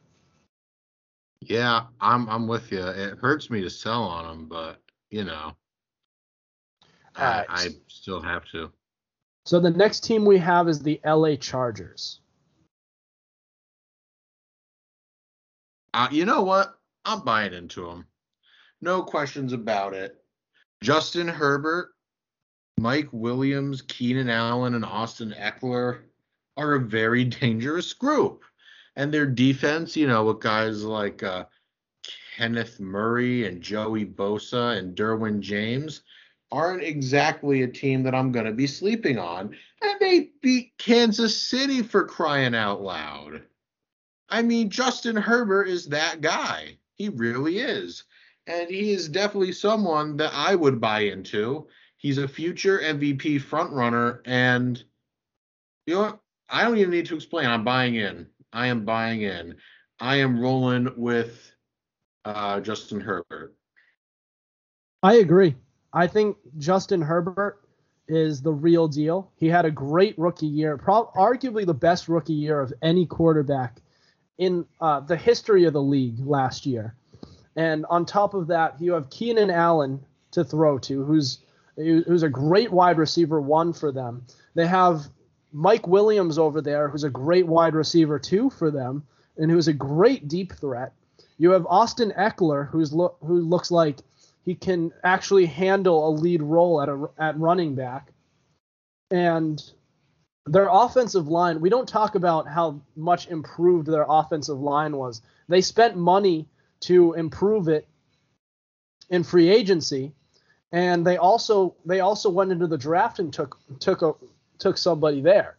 [1.40, 2.86] Yeah, I'm I'm with you.
[2.86, 4.80] It hurts me to sell on them, but
[5.10, 5.56] you know,
[7.14, 7.46] I, right.
[7.48, 8.70] I still have to.
[9.44, 12.20] So the next team we have is the LA Chargers.
[15.96, 16.78] Uh, you know what?
[17.06, 18.04] I'm buying into them.
[18.82, 20.22] No questions about it.
[20.82, 21.94] Justin Herbert,
[22.78, 26.02] Mike Williams, Keenan Allen, and Austin Ekeler
[26.58, 28.44] are a very dangerous group.
[28.96, 31.46] And their defense, you know, with guys like uh,
[32.36, 36.02] Kenneth Murray and Joey Bosa and Derwin James,
[36.52, 39.56] aren't exactly a team that I'm going to be sleeping on.
[39.80, 43.44] And they beat Kansas City for crying out loud.
[44.28, 46.78] I mean, Justin Herbert is that guy.
[46.94, 48.04] He really is.
[48.46, 51.68] And he is definitely someone that I would buy into.
[51.96, 54.20] He's a future MVP frontrunner.
[54.24, 54.82] And
[55.86, 56.20] you know what?
[56.48, 57.46] I don't even need to explain.
[57.46, 58.26] I'm buying in.
[58.52, 59.56] I am buying in.
[59.98, 61.52] I am rolling with
[62.24, 63.54] uh, Justin Herbert.
[65.02, 65.56] I agree.
[65.92, 67.60] I think Justin Herbert
[68.08, 69.32] is the real deal.
[69.36, 73.80] He had a great rookie year, pro- arguably the best rookie year of any quarterback
[74.38, 76.94] in uh, the history of the league last year.
[77.56, 81.38] And on top of that, you have Keenan Allen to throw to, who's
[81.76, 84.24] who's a great wide receiver one for them.
[84.54, 85.08] They have
[85.52, 89.04] Mike Williams over there, who's a great wide receiver two for them,
[89.36, 90.92] and who's a great deep threat.
[91.38, 93.98] You have Austin Ekeler, who's lo- who looks like
[94.42, 98.12] he can actually handle a lead role at a, at running back.
[99.10, 99.62] And
[100.46, 105.22] their offensive line, we don't talk about how much improved their offensive line was.
[105.48, 106.46] They spent money
[106.80, 107.86] to improve it
[109.10, 110.12] in free agency,
[110.72, 114.14] and they also they also went into the draft and took took a
[114.58, 115.56] took somebody there,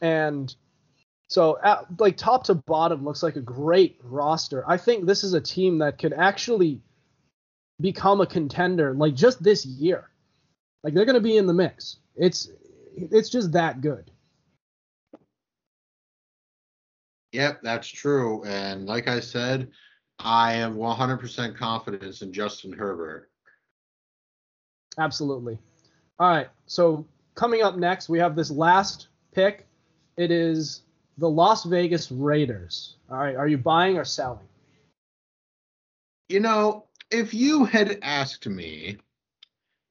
[0.00, 0.54] and
[1.28, 4.64] so at, like top to bottom looks like a great roster.
[4.66, 6.80] I think this is a team that could actually
[7.80, 10.10] become a contender like just this year.
[10.82, 11.96] Like they're going to be in the mix.
[12.16, 12.50] It's
[12.96, 14.09] it's just that good.
[17.32, 18.42] Yep, that's true.
[18.44, 19.70] And like I said,
[20.18, 23.30] I have 100% confidence in Justin Herbert.
[24.98, 25.58] Absolutely.
[26.18, 26.48] All right.
[26.66, 29.66] So coming up next, we have this last pick.
[30.16, 30.82] It is
[31.18, 32.96] the Las Vegas Raiders.
[33.10, 33.36] All right.
[33.36, 34.46] Are you buying or selling?
[36.28, 38.98] You know, if you had asked me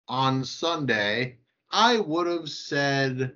[0.08, 1.38] on Sunday,
[1.72, 3.36] I would have said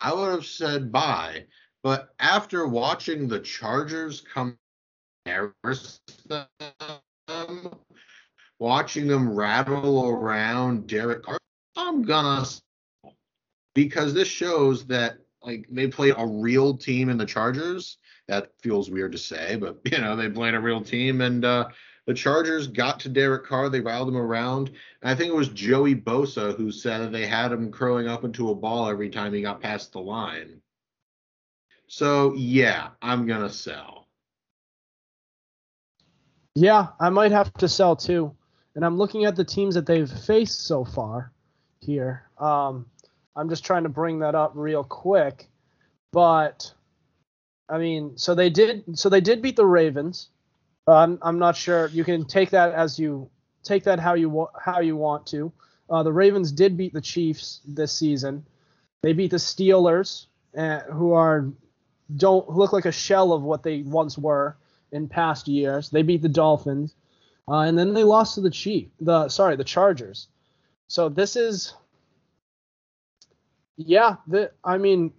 [0.00, 1.44] I would have said buy.
[1.82, 4.58] But after watching the Chargers come
[7.26, 7.70] them,
[8.58, 11.38] watching them rattle around Derek Carr,
[11.76, 12.44] I'm gonna
[13.74, 17.98] because this shows that like they played a real team in the Chargers.
[18.28, 21.68] That feels weird to say, but you know they played a real team, and uh,
[22.06, 23.68] the Chargers got to Derek Carr.
[23.68, 24.68] They riled him around.
[25.02, 28.50] And I think it was Joey Bosa who said they had him curling up into
[28.50, 30.60] a ball every time he got past the line.
[31.92, 34.06] So yeah, I'm gonna sell.
[36.54, 38.32] Yeah, I might have to sell too.
[38.76, 41.32] And I'm looking at the teams that they've faced so far
[41.80, 42.28] here.
[42.38, 42.86] Um,
[43.34, 45.48] I'm just trying to bring that up real quick.
[46.12, 46.72] But
[47.68, 50.28] I mean, so they did so they did beat the Ravens.
[50.86, 51.88] Uh, I'm I'm not sure.
[51.88, 53.28] You can take that as you
[53.64, 55.52] take that how you how you want to.
[55.90, 58.46] Uh, the Ravens did beat the Chiefs this season.
[59.02, 60.26] They beat the Steelers,
[60.56, 61.50] uh, who are
[62.16, 64.56] don't look like a shell of what they once were
[64.92, 65.90] in past years.
[65.90, 66.94] They beat the Dolphins,
[67.48, 68.88] uh, and then they lost to the Chief.
[69.00, 70.28] The sorry, the Chargers.
[70.88, 71.74] So this is,
[73.76, 74.16] yeah.
[74.26, 75.12] The I mean,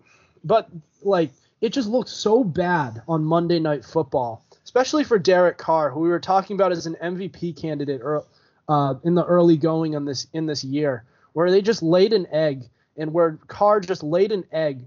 [0.44, 0.70] but
[1.02, 1.32] like
[1.62, 6.10] it just looked so bad on Monday Night Football, especially for Derek Carr, who we
[6.10, 8.26] were talking about as an MVP candidate or,
[8.68, 12.28] uh, in the early going on this in this year, where they just laid an
[12.32, 14.84] egg, and where Carr just laid an egg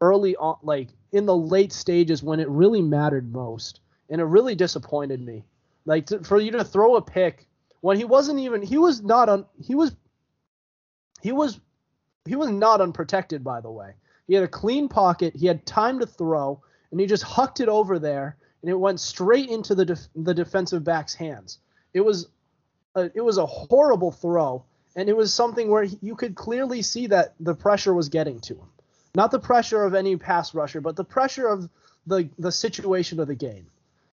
[0.00, 4.54] early on, like in the late stages when it really mattered most, and it really
[4.54, 5.44] disappointed me.
[5.86, 7.46] Like to, for you to throw a pick
[7.80, 9.94] when he wasn't even he was not on he was
[11.22, 11.60] he was
[12.26, 13.94] he was not unprotected by the way.
[14.26, 15.34] He had a clean pocket.
[15.34, 19.00] He had time to throw, and he just hucked it over there, and it went
[19.00, 21.58] straight into the def- the defensive back's hands.
[21.94, 22.28] It was
[22.94, 27.06] a, it was a horrible throw, and it was something where you could clearly see
[27.08, 28.68] that the pressure was getting to him.
[29.14, 31.68] Not the pressure of any pass rusher, but the pressure of
[32.06, 33.66] the the situation of the game.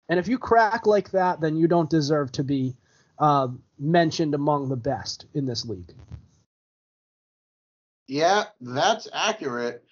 [0.08, 2.74] And if you crack like that, then you don't deserve to be
[3.18, 5.92] uh, mentioned among the best in this league.
[8.06, 9.84] Yeah, that's accurate.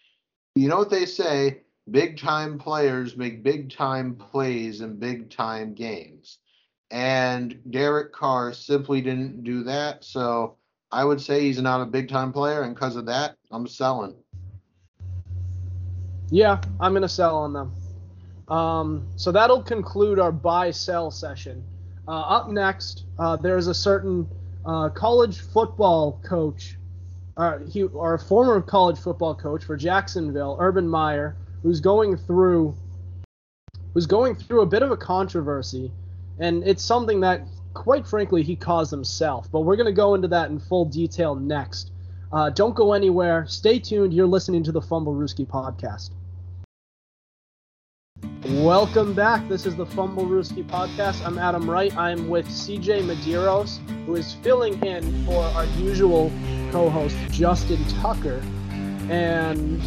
[0.54, 1.60] You know what they say?
[1.90, 6.38] Big time players make big time plays in big time games.
[6.90, 10.02] And Derek Carr simply didn't do that.
[10.02, 10.56] So
[10.90, 12.62] I would say he's not a big time player.
[12.62, 14.16] And because of that, I'm selling.
[16.30, 17.72] Yeah, I'm to sell on them.
[18.48, 21.64] Um, so that'll conclude our buy sell session.
[22.08, 24.26] Uh, up next, uh, there's a certain
[24.64, 26.76] uh, college football coach,
[27.36, 32.74] uh, he, or a former college football coach for Jacksonville, Urban Meyer, who's going through,
[33.94, 35.90] who's going through a bit of a controversy,
[36.38, 37.42] and it's something that,
[37.74, 39.50] quite frankly, he caused himself.
[39.50, 41.90] But we're going to go into that in full detail next.
[42.32, 43.46] Uh, don't go anywhere.
[43.46, 44.12] Stay tuned.
[44.12, 46.10] You're listening to the Fumblerooski podcast.
[48.64, 49.48] Welcome back.
[49.48, 51.24] This is the Fumblerooski podcast.
[51.24, 51.96] I'm Adam Wright.
[51.96, 56.32] I'm with CJ Medeiros, who is filling in for our usual
[56.72, 58.42] co-host Justin Tucker,
[59.08, 59.80] and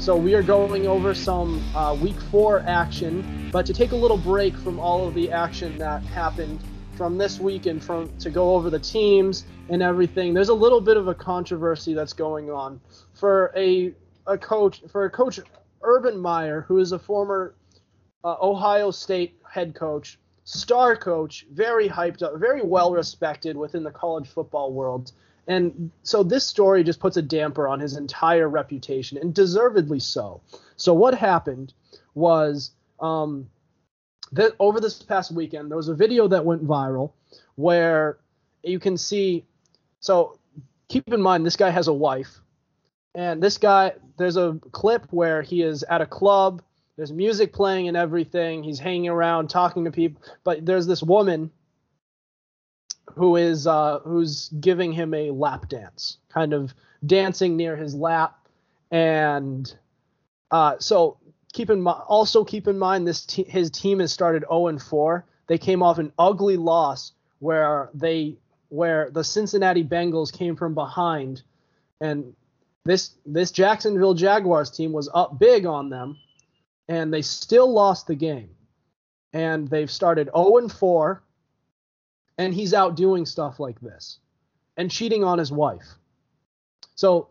[0.00, 3.48] so we are going over some uh, Week Four action.
[3.52, 6.58] But to take a little break from all of the action that happened
[6.96, 10.80] from this week and from to go over the teams and everything, there's a little
[10.80, 12.80] bit of a controversy that's going on
[13.14, 13.94] for a
[14.26, 15.40] a coach for a coach
[15.82, 17.54] Urban Meyer, who is a former
[18.24, 23.90] uh, Ohio State head coach, star coach, very hyped up, very well respected within the
[23.90, 25.12] college football world.
[25.46, 30.42] And so this story just puts a damper on his entire reputation, and deservedly so.
[30.76, 31.72] So what happened
[32.14, 33.48] was um,
[34.32, 37.12] that over this past weekend, there was a video that went viral
[37.54, 38.18] where
[38.62, 39.44] you can see.
[40.00, 40.38] So
[40.88, 42.40] keep in mind, this guy has a wife,
[43.14, 46.62] and this guy, there's a clip where he is at a club
[47.00, 48.62] there's music playing and everything.
[48.62, 51.50] He's hanging around talking to people, but there's this woman
[53.14, 56.74] who is uh, who's giving him a lap dance, kind of
[57.06, 58.46] dancing near his lap,
[58.90, 59.74] and
[60.50, 61.16] uh, so
[61.54, 62.02] keep in mind.
[62.06, 65.24] Also keep in mind this te- his team has started 0 and 4.
[65.46, 68.36] They came off an ugly loss where they
[68.70, 71.42] where the Cincinnati Bengals came from behind,
[72.00, 72.34] and
[72.84, 76.16] this this Jacksonville Jaguars team was up big on them
[76.90, 78.50] and they still lost the game.
[79.32, 81.22] And they've started 0 and 4,
[82.36, 84.18] and he's out doing stuff like this
[84.76, 85.86] and cheating on his wife.
[86.96, 87.28] So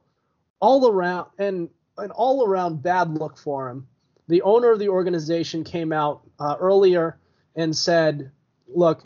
[0.61, 3.85] all around and an all around bad look for him.
[4.29, 7.17] The owner of the organization came out uh, earlier
[7.55, 8.31] and said,
[8.67, 9.03] "Look,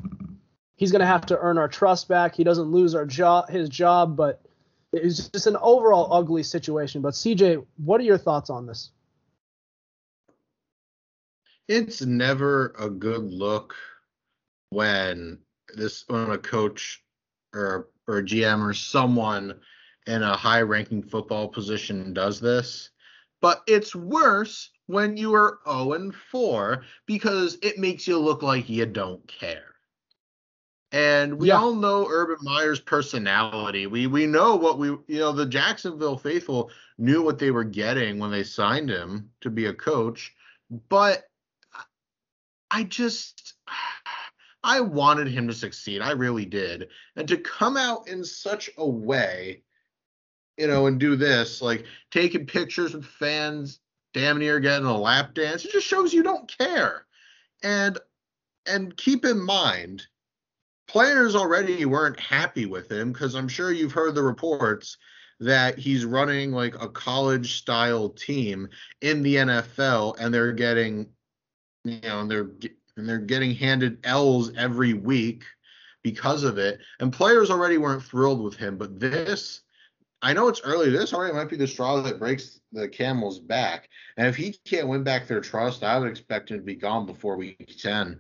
[0.76, 2.36] he's going to have to earn our trust back.
[2.36, 4.42] He doesn't lose our job, his job, but
[4.92, 8.92] it's just an overall ugly situation." But CJ, what are your thoughts on this?
[11.68, 13.76] it's never a good look
[14.70, 15.40] when
[15.76, 17.04] this when a coach
[17.54, 19.60] or or a GM or someone
[20.08, 22.90] in a high ranking football position does this.
[23.42, 28.70] But it's worse when you are 0 and 4 because it makes you look like
[28.70, 29.73] you don't care.
[30.94, 31.58] And we yeah.
[31.58, 33.88] all know Urban Meyer's personality.
[33.88, 36.70] We we know what we you know the Jacksonville faithful
[37.00, 40.36] knew what they were getting when they signed him to be a coach,
[40.90, 41.24] but
[42.70, 43.56] I just
[44.64, 46.02] I wanted him to succeed.
[46.02, 46.90] I really did.
[47.16, 49.64] And to come out in such a way,
[50.58, 53.80] you know, and do this, like taking pictures with fans,
[54.14, 57.08] damn near getting a lap dance, it just shows you don't care.
[57.64, 57.98] And
[58.68, 60.08] and keep in mind,
[60.94, 64.98] players already weren't happy with him because I'm sure you've heard the reports
[65.40, 68.70] that he's running like a college style team
[69.02, 71.08] in the NFL and they're getting
[71.84, 72.52] you know, and they're
[72.96, 75.44] and they're getting handed L's every week
[76.04, 76.80] because of it.
[77.00, 79.62] And players already weren't thrilled with him, but this,
[80.22, 80.92] I know it's early.
[80.92, 83.90] This already might be the straw that breaks the camel's back.
[84.18, 87.08] And if he can't win back their trust, I would expect him to be gone
[87.08, 88.20] before week ten.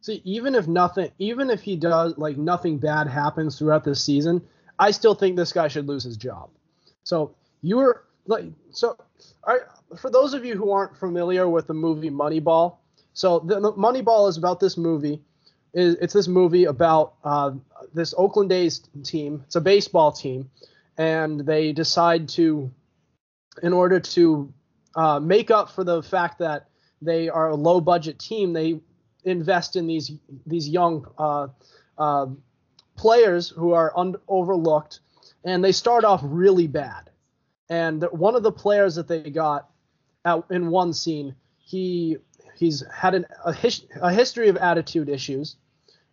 [0.00, 4.42] See, even if nothing, even if he does like nothing bad happens throughout this season,
[4.78, 6.50] I still think this guy should lose his job.
[7.02, 8.96] So you're like, so
[9.44, 12.76] are, for those of you who aren't familiar with the movie Moneyball,
[13.12, 15.20] so the, the Moneyball is about this movie.
[15.74, 17.50] Is it's this movie about uh,
[17.92, 19.42] this Oakland A's team.
[19.46, 20.50] It's a baseball team,
[20.96, 22.70] and they decide to
[23.62, 24.52] in order to
[24.94, 26.68] uh, make up for the fact that
[27.02, 28.80] they are a low budget team, they
[29.28, 30.12] invest in these
[30.46, 31.48] these young uh,
[31.96, 32.26] uh,
[32.96, 35.00] players who are un- overlooked,
[35.44, 37.10] and they start off really bad.
[37.70, 39.68] And one of the players that they got
[40.24, 42.18] out in one scene, he
[42.56, 45.56] he's had an, a, his, a history of attitude issues.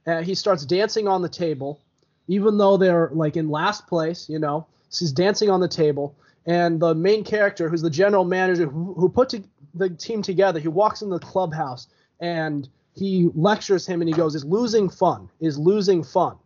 [0.05, 1.81] Uh, he starts dancing on the table,
[2.27, 4.29] even though they're like in last place.
[4.29, 8.25] You know, so he's dancing on the table, and the main character, who's the general
[8.25, 9.43] manager who, who put to,
[9.73, 11.87] the team together, he walks in the clubhouse
[12.19, 15.29] and he lectures him and he goes, "Is losing fun?
[15.39, 16.37] Is losing fun?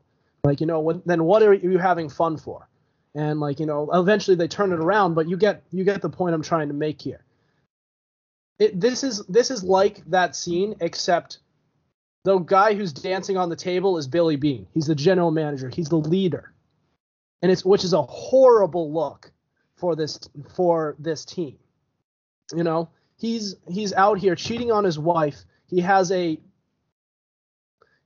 [0.43, 2.67] Like you know, when, then what are you having fun for?"
[3.15, 6.09] And like you know, eventually they turn it around, but you get you get the
[6.09, 7.23] point I'm trying to make here.
[8.57, 11.39] It, this is this is like that scene, except
[12.25, 14.67] the guy who's dancing on the table is Billy Beane.
[14.73, 15.69] He's the general manager.
[15.69, 16.51] He's the leader,
[17.41, 19.31] and it's which is a horrible look
[19.75, 20.19] for this
[20.55, 21.57] for this team.
[22.55, 26.39] You know, he's he's out here cheating on his wife he has a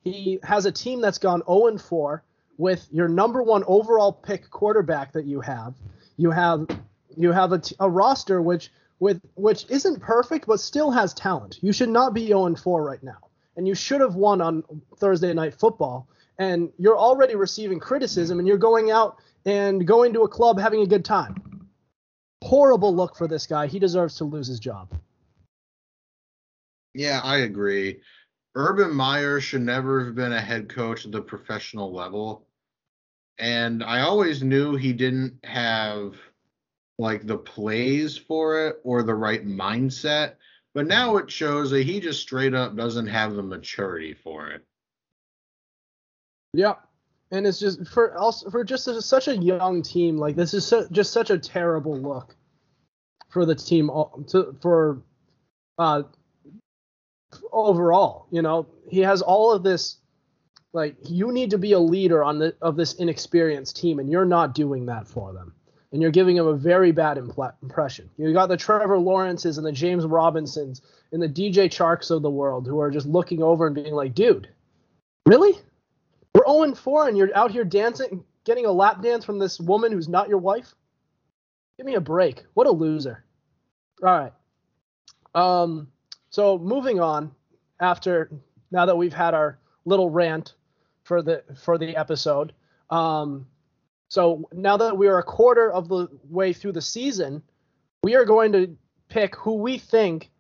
[0.04, 2.24] he has a team that's gone 0 and 4
[2.58, 5.76] with your number one overall pick quarterback that you have.
[6.18, 6.68] You have
[7.16, 11.60] you have a, t- a roster which with which isn't perfect but still has talent.
[11.62, 13.30] You should not be 0 and 4 right now.
[13.56, 14.64] And you should have won on
[14.98, 16.08] Thursday night football.
[16.40, 20.82] And you're already receiving criticism and you're going out and going to a club having
[20.82, 21.70] a good time.
[22.42, 23.68] Horrible look for this guy.
[23.68, 24.94] He deserves to lose his job.
[26.94, 28.02] Yeah, I agree.
[28.56, 32.48] Urban Meyer should never have been a head coach at the professional level.
[33.40, 36.16] And I always knew he didn't have
[37.00, 40.36] like the plays for it or the right mindset.
[40.76, 44.64] But now it shows that he just straight up doesn't have the maturity for it.
[46.54, 46.76] Yeah.
[47.32, 50.88] And it's just for also for just such a young team, like this is so,
[50.92, 52.36] just such a terrible look
[53.30, 53.90] for the team
[54.28, 55.02] to, for
[55.80, 56.04] uh,
[57.52, 58.28] overall.
[58.32, 59.98] You know, he has all of this.
[60.74, 64.26] Like you need to be a leader on the of this inexperienced team, and you're
[64.26, 65.54] not doing that for them,
[65.92, 68.10] and you're giving them a very bad impl- impression.
[68.18, 70.82] You got the Trevor Lawrences and the James Robinsons
[71.12, 74.16] and the DJ Charks of the world who are just looking over and being like,
[74.16, 74.50] "Dude,
[75.28, 75.54] really?
[76.34, 79.92] We're 0 4, and you're out here dancing, getting a lap dance from this woman
[79.92, 80.74] who's not your wife?
[81.78, 82.44] Give me a break.
[82.56, 83.24] What a loser."
[84.02, 84.34] All right.
[85.36, 85.88] Um,
[86.34, 87.32] so moving on,
[87.80, 88.32] after
[88.72, 90.56] now that we've had our little rant
[91.04, 92.54] for the for the episode,
[92.90, 93.46] um,
[94.10, 97.44] so now that we are a quarter of the way through the season,
[98.02, 98.76] we are going to
[99.10, 100.32] pick who we think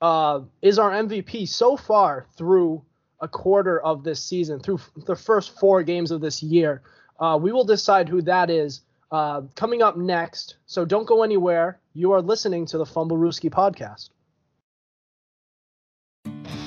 [0.00, 2.82] uh, is our MVP so far through
[3.20, 6.80] a quarter of this season, through the first four games of this year.
[7.20, 8.80] Uh, we will decide who that is
[9.10, 10.56] uh, coming up next.
[10.64, 11.78] So don't go anywhere.
[11.92, 14.08] You are listening to the Fumblerooski podcast.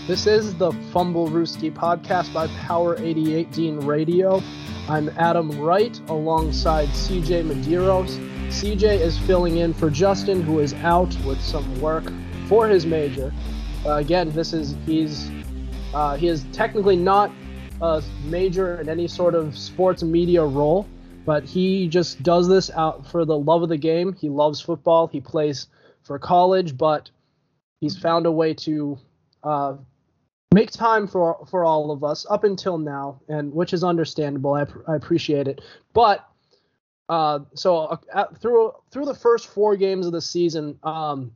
[0.08, 4.40] This is the Fumblerooski podcast by Power 88 Dean Radio.
[4.88, 8.20] I'm Adam Wright alongside CJ Medeiros.
[8.50, 12.04] CJ is filling in for Justin, who is out with some work
[12.48, 13.34] for his major.
[13.84, 15.32] Uh, again, this is he's
[15.96, 17.32] uh, he is technically not
[17.82, 20.88] a major in any sort of sports media role,
[21.26, 24.14] but he just does this out for the love of the game.
[24.14, 25.08] He loves football.
[25.08, 25.66] He plays
[26.04, 27.10] for college, but
[27.82, 29.00] he's found a way to
[29.44, 29.78] uh,
[30.56, 34.54] make time for for all of us up until now, and which is understandable.
[34.54, 35.60] I, I appreciate it,
[35.94, 36.26] but
[37.10, 41.34] uh, so uh, through through the first four games of the season, um,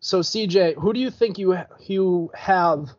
[0.00, 2.90] so CJ, who do you think you you have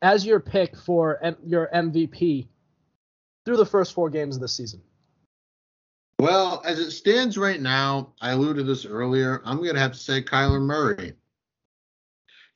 [0.00, 2.48] as your pick for M- your MVP
[3.44, 4.80] through the first four games of the season?
[6.18, 9.42] Well, as it stands right now, I alluded to this earlier.
[9.44, 11.12] I'm going to have to say Kyler Murray.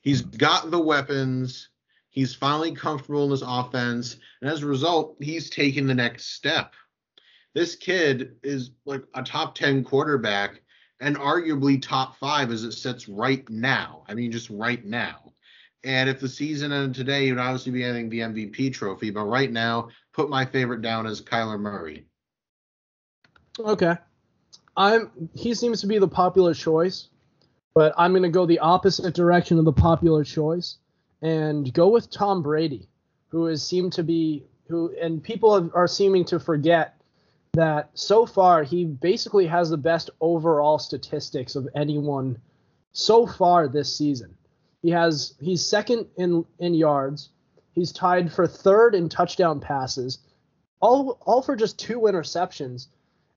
[0.00, 1.68] He's got the weapons.
[2.14, 6.74] He's finally comfortable in his offense, and as a result, he's taking the next step.
[7.54, 10.62] This kid is like a top 10 quarterback
[11.00, 14.04] and arguably top five as it sits right now.
[14.08, 15.32] I mean, just right now.
[15.82, 19.10] And if the season ended today, he would obviously be getting the MVP trophy.
[19.10, 22.06] But right now, put my favorite down as Kyler Murray.
[23.58, 23.96] Okay.
[24.76, 27.08] I'm he seems to be the popular choice,
[27.74, 30.78] but I'm gonna go the opposite direction of the popular choice
[31.24, 32.86] and go with Tom Brady,
[33.28, 37.00] who has seemed to be who and people are seeming to forget
[37.54, 42.38] that so far he basically has the best overall statistics of anyone
[42.92, 44.36] so far this season.
[44.82, 47.30] He has he's second in in yards.
[47.72, 50.18] He's tied for third in touchdown passes,
[50.80, 52.88] all all for just two interceptions.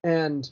[0.04, 0.48] And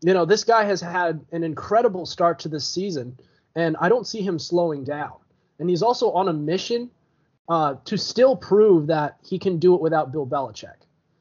[0.00, 3.18] you know, this guy has had an incredible start to this season,
[3.54, 5.16] and I don't see him slowing down.
[5.58, 6.90] And he's also on a mission
[7.48, 10.76] uh, to still prove that he can do it without Bill Belichick.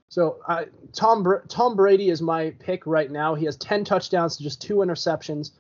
[0.10, 3.36] So I, Tom Tom Brady is my pick right now.
[3.36, 5.52] He has 10 touchdowns to just two interceptions.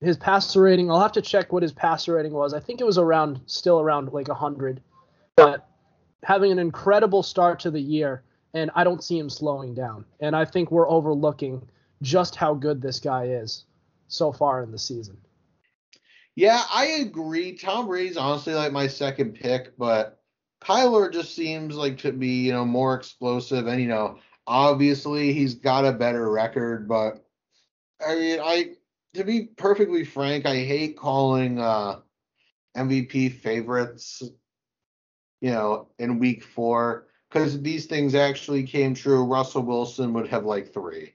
[0.00, 2.52] His passer rating, I'll have to check what his passer rating was.
[2.54, 4.82] I think it was around still around like 100.
[5.36, 5.68] But
[6.22, 8.22] having an incredible start to the year
[8.54, 10.04] and I don't see him slowing down.
[10.20, 11.68] And I think we're overlooking
[12.02, 13.64] just how good this guy is
[14.08, 15.18] so far in the season.
[16.36, 17.54] Yeah, I agree.
[17.54, 20.20] Tom Brady's honestly like my second pick, but
[20.62, 25.54] Kyler just seems like to be, you know, more explosive and you know, obviously he's
[25.54, 27.24] got a better record, but
[28.06, 28.74] I mean, I
[29.14, 32.00] to be perfectly frank, I hate calling uh
[32.76, 34.22] MVP favorites,
[35.40, 39.24] you know, in week 4 cuz these things actually came true.
[39.24, 41.14] Russell Wilson would have like 3.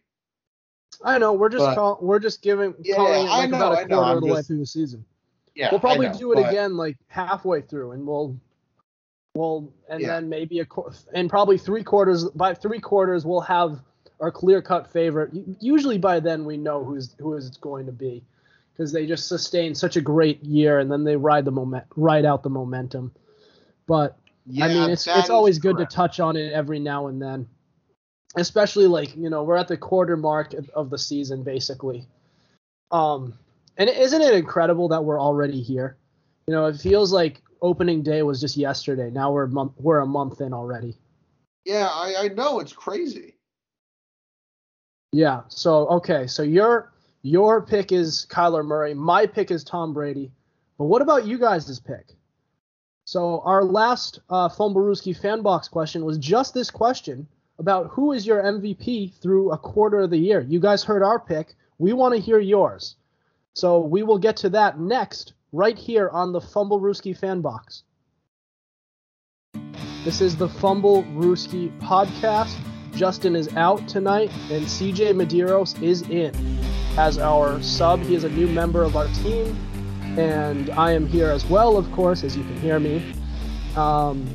[1.04, 3.84] I know we're just but, call, we're just giving yeah, calling it like know, about
[3.84, 5.06] a quarter of the way through the season.
[5.56, 8.40] Yeah, we'll probably know, do it but, again like halfway through, and we'll
[9.36, 10.08] we'll and yeah.
[10.08, 10.66] then maybe a
[11.14, 13.80] and probably three quarters by three quarters we'll have
[14.20, 15.32] our clear cut favorite.
[15.60, 18.24] Usually by then we know who's who is it's going to be
[18.74, 22.26] because they just sustain such a great year and then they ride the moment ride
[22.26, 23.12] out the momentum.
[23.88, 27.22] But yeah, I mean it's it's always good to touch on it every now and
[27.22, 27.48] then
[28.36, 32.08] especially like you know we're at the quarter mark of the season basically
[32.92, 33.38] um
[33.82, 35.98] and isn't it incredible that we're already here?
[36.46, 39.10] You know it feels like opening day was just yesterday.
[39.10, 41.00] Now we're a month we're a month in already.
[41.66, 42.60] Yeah i i know.
[42.60, 43.38] It's crazy.
[45.12, 48.94] Yeah so okay so your your pick is kyler murray.
[48.94, 50.32] My pick is tom brady.
[50.78, 52.14] But what about you guys' pick?
[53.06, 57.28] So our last uh Fumblerooski fan box question was just this question
[57.58, 60.42] about who is your MVP through a quarter of the year.
[60.42, 61.56] You guys heard our pick.
[61.80, 62.96] We want to hear yours.
[63.54, 67.84] So we will get to that next, right here on the Fumblerooski fan box.
[70.06, 72.56] This is the Fumblerooski podcast.
[72.94, 76.34] Justin is out tonight, and CJ Medeiros is in
[76.98, 78.02] as our sub.
[78.02, 79.56] He is a new member of our team,
[80.18, 83.14] and I am here as well, of course, as you can hear me.
[83.76, 84.28] Um,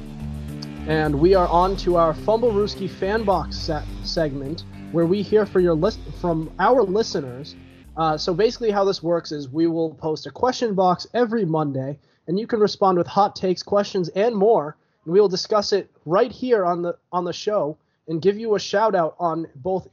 [0.88, 5.60] and we are on to our Fumblerooski fan box set segment where we hear for
[5.60, 7.56] your list from our listeners.
[7.96, 11.98] Uh, so basically, how this works is we will post a question box every Monday,
[12.26, 14.76] and you can respond with hot takes, questions, and more.
[15.04, 17.78] And we will discuss it right here on the on the show
[18.08, 19.88] and give you a shout out on both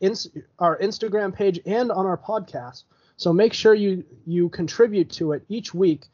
[0.60, 2.84] our Instagram page and on our podcast.
[3.18, 6.08] So make sure you you contribute to it each week,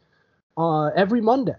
[0.58, 1.58] uh, every Monday.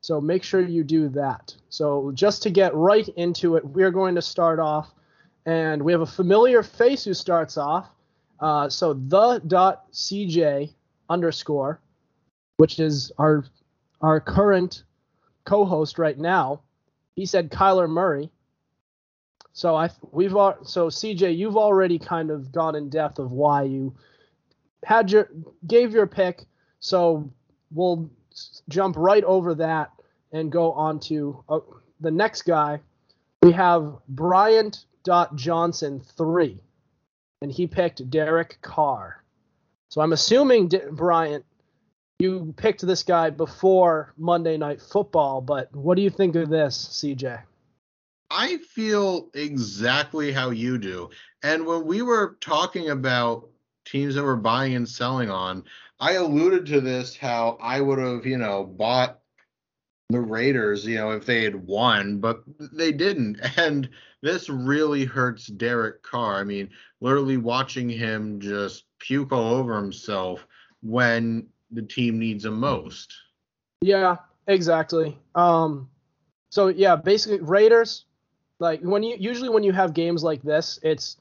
[0.00, 1.54] So make sure you do that.
[1.68, 4.92] So just to get right into it, we're going to start off,
[5.46, 7.88] and we have a familiar face who starts off.
[8.40, 10.72] Uh, so the dot cj
[11.08, 11.80] underscore,
[12.56, 13.44] which is our
[14.00, 14.84] our current
[15.44, 16.60] co-host right now,
[17.14, 18.30] he said Kyler Murray.
[19.52, 23.94] So I we've so CJ, you've already kind of gone in depth of why you
[24.84, 25.30] had your
[25.66, 26.44] gave your pick.
[26.80, 27.32] So
[27.70, 28.10] we'll
[28.68, 29.92] jump right over that
[30.32, 31.60] and go on to uh,
[32.00, 32.80] the next guy.
[33.42, 34.84] We have Bryant
[35.34, 36.60] Johnson three,
[37.42, 39.22] and he picked Derek Carr.
[39.88, 41.44] So I'm assuming Bryant,
[42.18, 46.88] you picked this guy before Monday Night Football, but what do you think of this,
[46.92, 47.42] CJ?
[48.30, 51.10] I feel exactly how you do.
[51.42, 53.48] And when we were talking about
[53.84, 55.62] teams that were buying and selling on,
[56.00, 59.20] I alluded to this how I would have, you know, bought
[60.08, 62.42] the Raiders, you know, if they had won, but
[62.72, 63.40] they didn't.
[63.56, 63.88] And
[64.22, 66.40] this really hurts Derek Carr.
[66.40, 70.46] I mean, literally watching him just puke all over himself
[70.82, 73.12] when the team needs him most.
[73.80, 75.18] Yeah, exactly.
[75.34, 75.88] Um
[76.50, 78.04] so yeah, basically Raiders
[78.58, 81.16] like when you usually when you have games like this, it's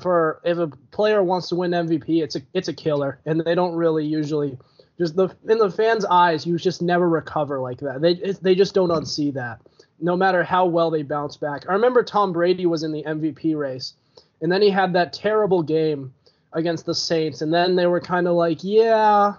[0.00, 3.54] for if a player wants to win MVP, it's a it's a killer, and they
[3.54, 4.58] don't really usually
[4.98, 8.00] just the in the fans' eyes, you just never recover like that.
[8.00, 9.60] They they just don't unsee that,
[10.00, 11.64] no matter how well they bounce back.
[11.68, 13.94] I remember Tom Brady was in the MVP race,
[14.40, 16.12] and then he had that terrible game
[16.52, 19.34] against the Saints, and then they were kind of like, yeah,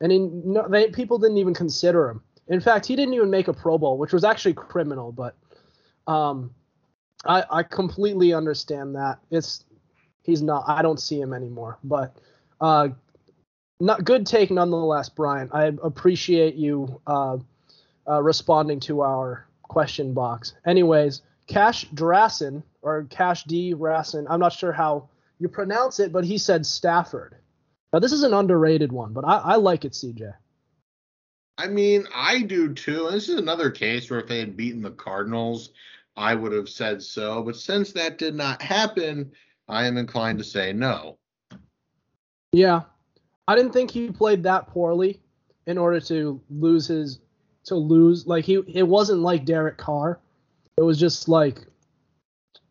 [0.00, 2.22] and he, no, they people didn't even consider him.
[2.48, 5.12] In fact, he didn't even make a Pro Bowl, which was actually criminal.
[5.12, 5.36] But
[6.06, 6.52] um,
[7.24, 9.18] I I completely understand that.
[9.30, 9.64] It's
[10.22, 10.64] he's not.
[10.66, 11.78] I don't see him anymore.
[11.84, 12.16] But
[12.60, 12.88] uh,
[13.80, 15.48] not good take nonetheless, Brian.
[15.52, 17.38] I appreciate you uh,
[18.08, 20.54] uh, responding to our question box.
[20.66, 24.26] Anyways, Cash Drassen or Cash D Rassen.
[24.28, 25.08] I'm not sure how
[25.38, 27.36] You pronounce it, but he said Stafford.
[27.92, 30.34] Now this is an underrated one, but I, I like it, CJ.
[31.56, 33.06] I mean, I do too.
[33.06, 35.70] And this is another case where if they had beaten the Cardinals,
[36.16, 37.42] I would have said so.
[37.42, 39.32] But since that did not happen,
[39.68, 41.18] I am inclined to say no.
[42.52, 42.82] Yeah.
[43.48, 45.20] I didn't think he played that poorly
[45.66, 47.18] in order to lose his
[47.64, 50.20] to lose like he it wasn't like Derek Carr.
[50.76, 51.66] It was just like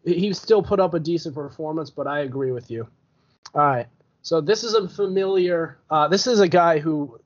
[0.06, 2.88] he still put up a decent performance, but I agree with you.
[3.56, 3.88] All right.
[4.22, 7.20] So this is a familiar uh, this is a guy who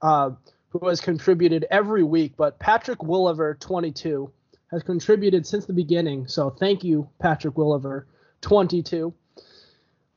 [0.00, 0.30] uh,
[0.70, 4.32] who has contributed every week, but Patrick Williver 22
[4.70, 6.26] has contributed since the beginning.
[6.26, 8.06] So thank you, Patrick Williver
[8.40, 9.12] 22.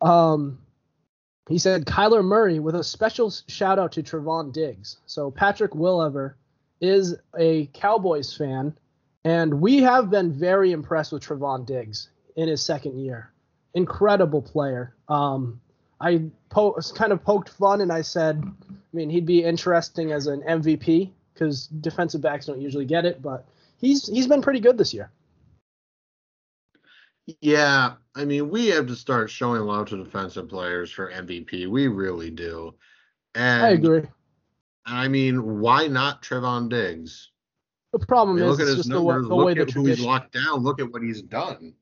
[0.02, 0.60] Um,
[1.48, 4.98] he said Kyler Murray with a special shout out to Trevon Diggs.
[5.06, 6.36] So Patrick Williver
[6.82, 8.78] is a Cowboys fan,
[9.24, 13.32] and we have been very impressed with Trevon Diggs in his second year.
[13.74, 14.94] Incredible player.
[15.08, 15.62] Um,
[16.00, 20.28] I po- kind of poked fun and I said, I mean, he'd be interesting as
[20.28, 24.78] an MVP because defensive backs don't usually get it, but he's he's been pretty good
[24.78, 25.12] this year.
[27.42, 31.68] Yeah, I mean, we have to start showing love to defensive players for MVP.
[31.70, 32.74] We really do.
[33.36, 34.02] And I agree.
[34.86, 37.30] I mean, why not Trevon Diggs?
[37.94, 39.30] The problem I mean, is look at it's his just the, way- numbers.
[39.30, 40.64] the way Look the at who he's locked down.
[40.64, 41.74] Look at what he's done.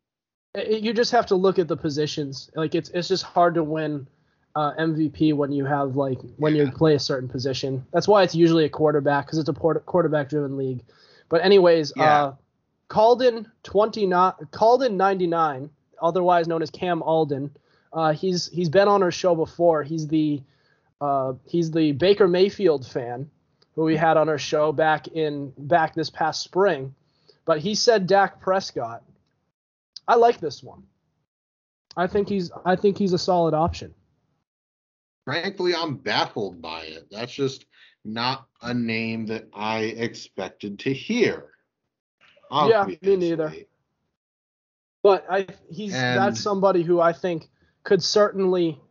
[0.54, 2.50] it- you just have to look at the positions.
[2.56, 4.06] Like it's it's just hard to win
[4.56, 7.86] uh, MVP when you have like when you play a certain position.
[7.94, 10.84] That's why it's usually a quarterback because it's a quarterback driven league.
[11.30, 12.04] But anyways, Yeah.
[12.24, 12.34] uh,
[12.90, 15.70] Calden twenty not Calden ninety nine,
[16.02, 17.52] otherwise known as Cam Alden.
[17.92, 19.84] Uh, he's he's been on our show before.
[19.84, 20.42] He's the
[21.02, 23.30] uh, he's the Baker Mayfield fan
[23.76, 26.96] who we had on our show back in back this past spring.
[27.46, 29.04] But he said Dak Prescott.
[30.08, 30.84] I like this one.
[31.98, 33.94] I think he's I think he's a solid option.
[35.26, 37.08] Frankly, I'm baffled by it.
[37.10, 37.66] That's just
[38.04, 41.52] not a name that I expected to hear.
[42.52, 43.54] Yeah, me neither.
[45.06, 47.52] But I he's And- that's somebody who I think
[47.84, 48.82] could certainly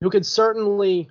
[0.00, 1.08] who could certainly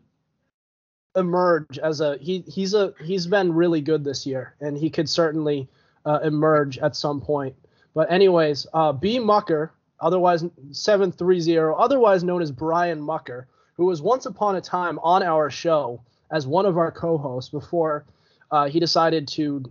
[1.16, 5.08] emerge as a he he's a he's been really good this year and he could
[5.08, 5.70] certainly
[6.06, 7.56] uh, emerge at some point.
[7.94, 10.44] But anyways, uh, B Mucker, otherwise
[10.74, 16.02] 730, otherwise known as Brian Mucker, who was once upon a time on our show
[16.30, 18.04] as one of our co-hosts before
[18.52, 19.64] uh, he decided to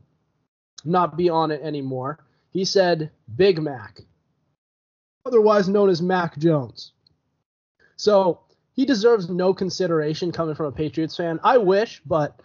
[0.86, 2.18] not be on it anymore.
[2.50, 4.00] He said Big Mac,
[5.24, 6.92] otherwise known as Mac Jones.
[7.96, 8.40] So
[8.74, 11.40] he deserves no consideration coming from a Patriots fan.
[11.42, 12.40] I wish, but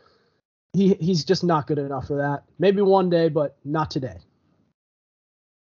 [0.73, 2.43] he he's just not good enough for that.
[2.59, 4.17] Maybe one day, but not today.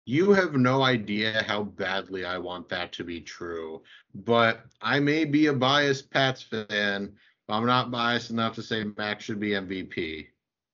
[0.06, 3.82] You have no idea how badly I want that to be true.
[4.16, 7.14] But I may be a biased Pats fan,
[7.48, 10.28] but I'm not biased enough to say Mac should be MVP.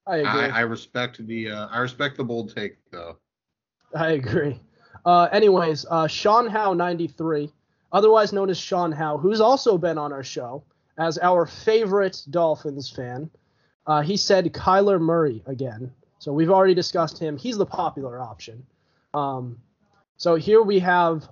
[0.05, 0.29] I agree.
[0.29, 3.17] I, I, respect the uh, I respect the bold take though.
[3.95, 4.59] I agree.
[5.05, 7.51] Uh, anyways, uh, Sean Howe 93,
[7.91, 10.63] otherwise known as Sean Howe, who's also been on our show
[10.97, 13.29] as our favorite Dolphins fan.
[13.85, 15.91] Uh, he said Kyler Murray again.
[16.19, 17.37] So we've already discussed him.
[17.37, 18.65] He's the popular option.
[19.13, 19.59] Um,
[20.17, 21.27] so here we have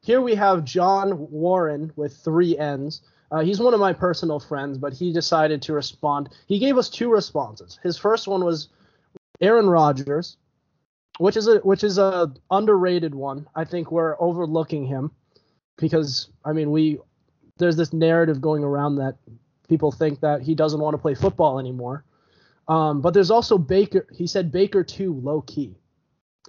[0.00, 3.02] here we have John Warren with three N's.
[3.30, 6.30] Uh, he's one of my personal friends, but he decided to respond.
[6.46, 7.78] He gave us two responses.
[7.82, 8.68] His first one was
[9.40, 10.36] Aaron Rodgers,
[11.18, 13.46] which is a which is a underrated one.
[13.54, 15.10] I think we're overlooking him
[15.76, 16.98] because I mean we
[17.58, 19.16] there's this narrative going around that
[19.68, 22.04] people think that he doesn't want to play football anymore.
[22.68, 24.06] Um, but there's also Baker.
[24.12, 25.74] He said Baker too, low key.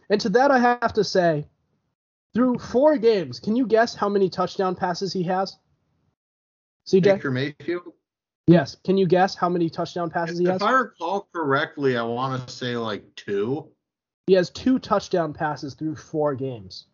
[0.10, 1.48] And to that I have to say,
[2.34, 5.58] through four games, can you guess how many touchdown passes he has?
[6.88, 7.04] CJ?
[7.04, 7.94] Baker Mayfield.
[8.48, 8.76] Yes.
[8.84, 10.56] Can you guess how many touchdown passes he has?
[10.56, 10.64] If?
[10.64, 13.70] I recall correctly, I want to say like two.
[14.30, 16.86] He has two touchdown passes through four games.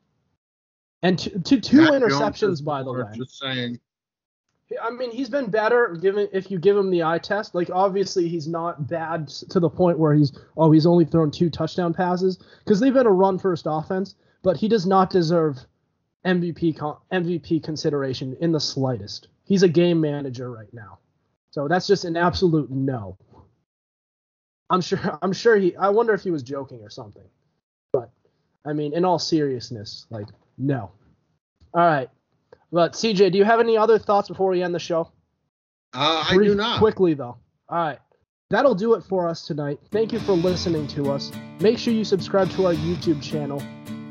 [1.01, 3.03] And two, two, two Jones interceptions, by the way.
[3.13, 3.77] Just saying.
[4.81, 7.53] I mean, he's been better given if you give him the eye test.
[7.53, 11.49] Like, obviously, he's not bad to the point where he's oh he's only thrown two
[11.49, 14.15] touchdown passes because they've been a run first offense.
[14.41, 15.57] But he does not deserve
[16.25, 16.77] MVP
[17.11, 19.27] MVP consideration in the slightest.
[19.43, 20.99] He's a game manager right now,
[21.51, 23.17] so that's just an absolute no.
[24.69, 24.99] I'm sure.
[25.21, 25.75] I'm sure he.
[25.75, 27.23] I wonder if he was joking or something.
[27.93, 28.09] But
[28.65, 30.91] I mean, in all seriousness, like no.
[31.73, 32.09] All right.
[32.71, 35.11] But CJ, do you have any other thoughts before we end the show?
[35.93, 36.79] Uh, I Brief- do not.
[36.79, 37.37] Quickly though.
[37.69, 37.99] All right.
[38.51, 39.79] That'll do it for us tonight.
[39.91, 41.31] Thank you for listening to us.
[41.59, 43.61] Make sure you subscribe to our YouTube channel.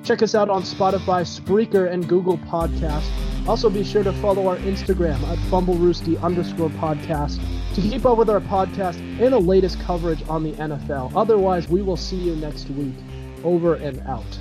[0.02, 3.10] Check us out on Spotify, Spreaker, and Google Podcasts.
[3.46, 7.38] Also, be sure to follow our Instagram at fumblerooski underscore podcast
[7.74, 11.12] to keep up with our podcast and the latest coverage on the NFL.
[11.14, 12.94] Otherwise, we will see you next week.
[13.42, 14.38] Over and out.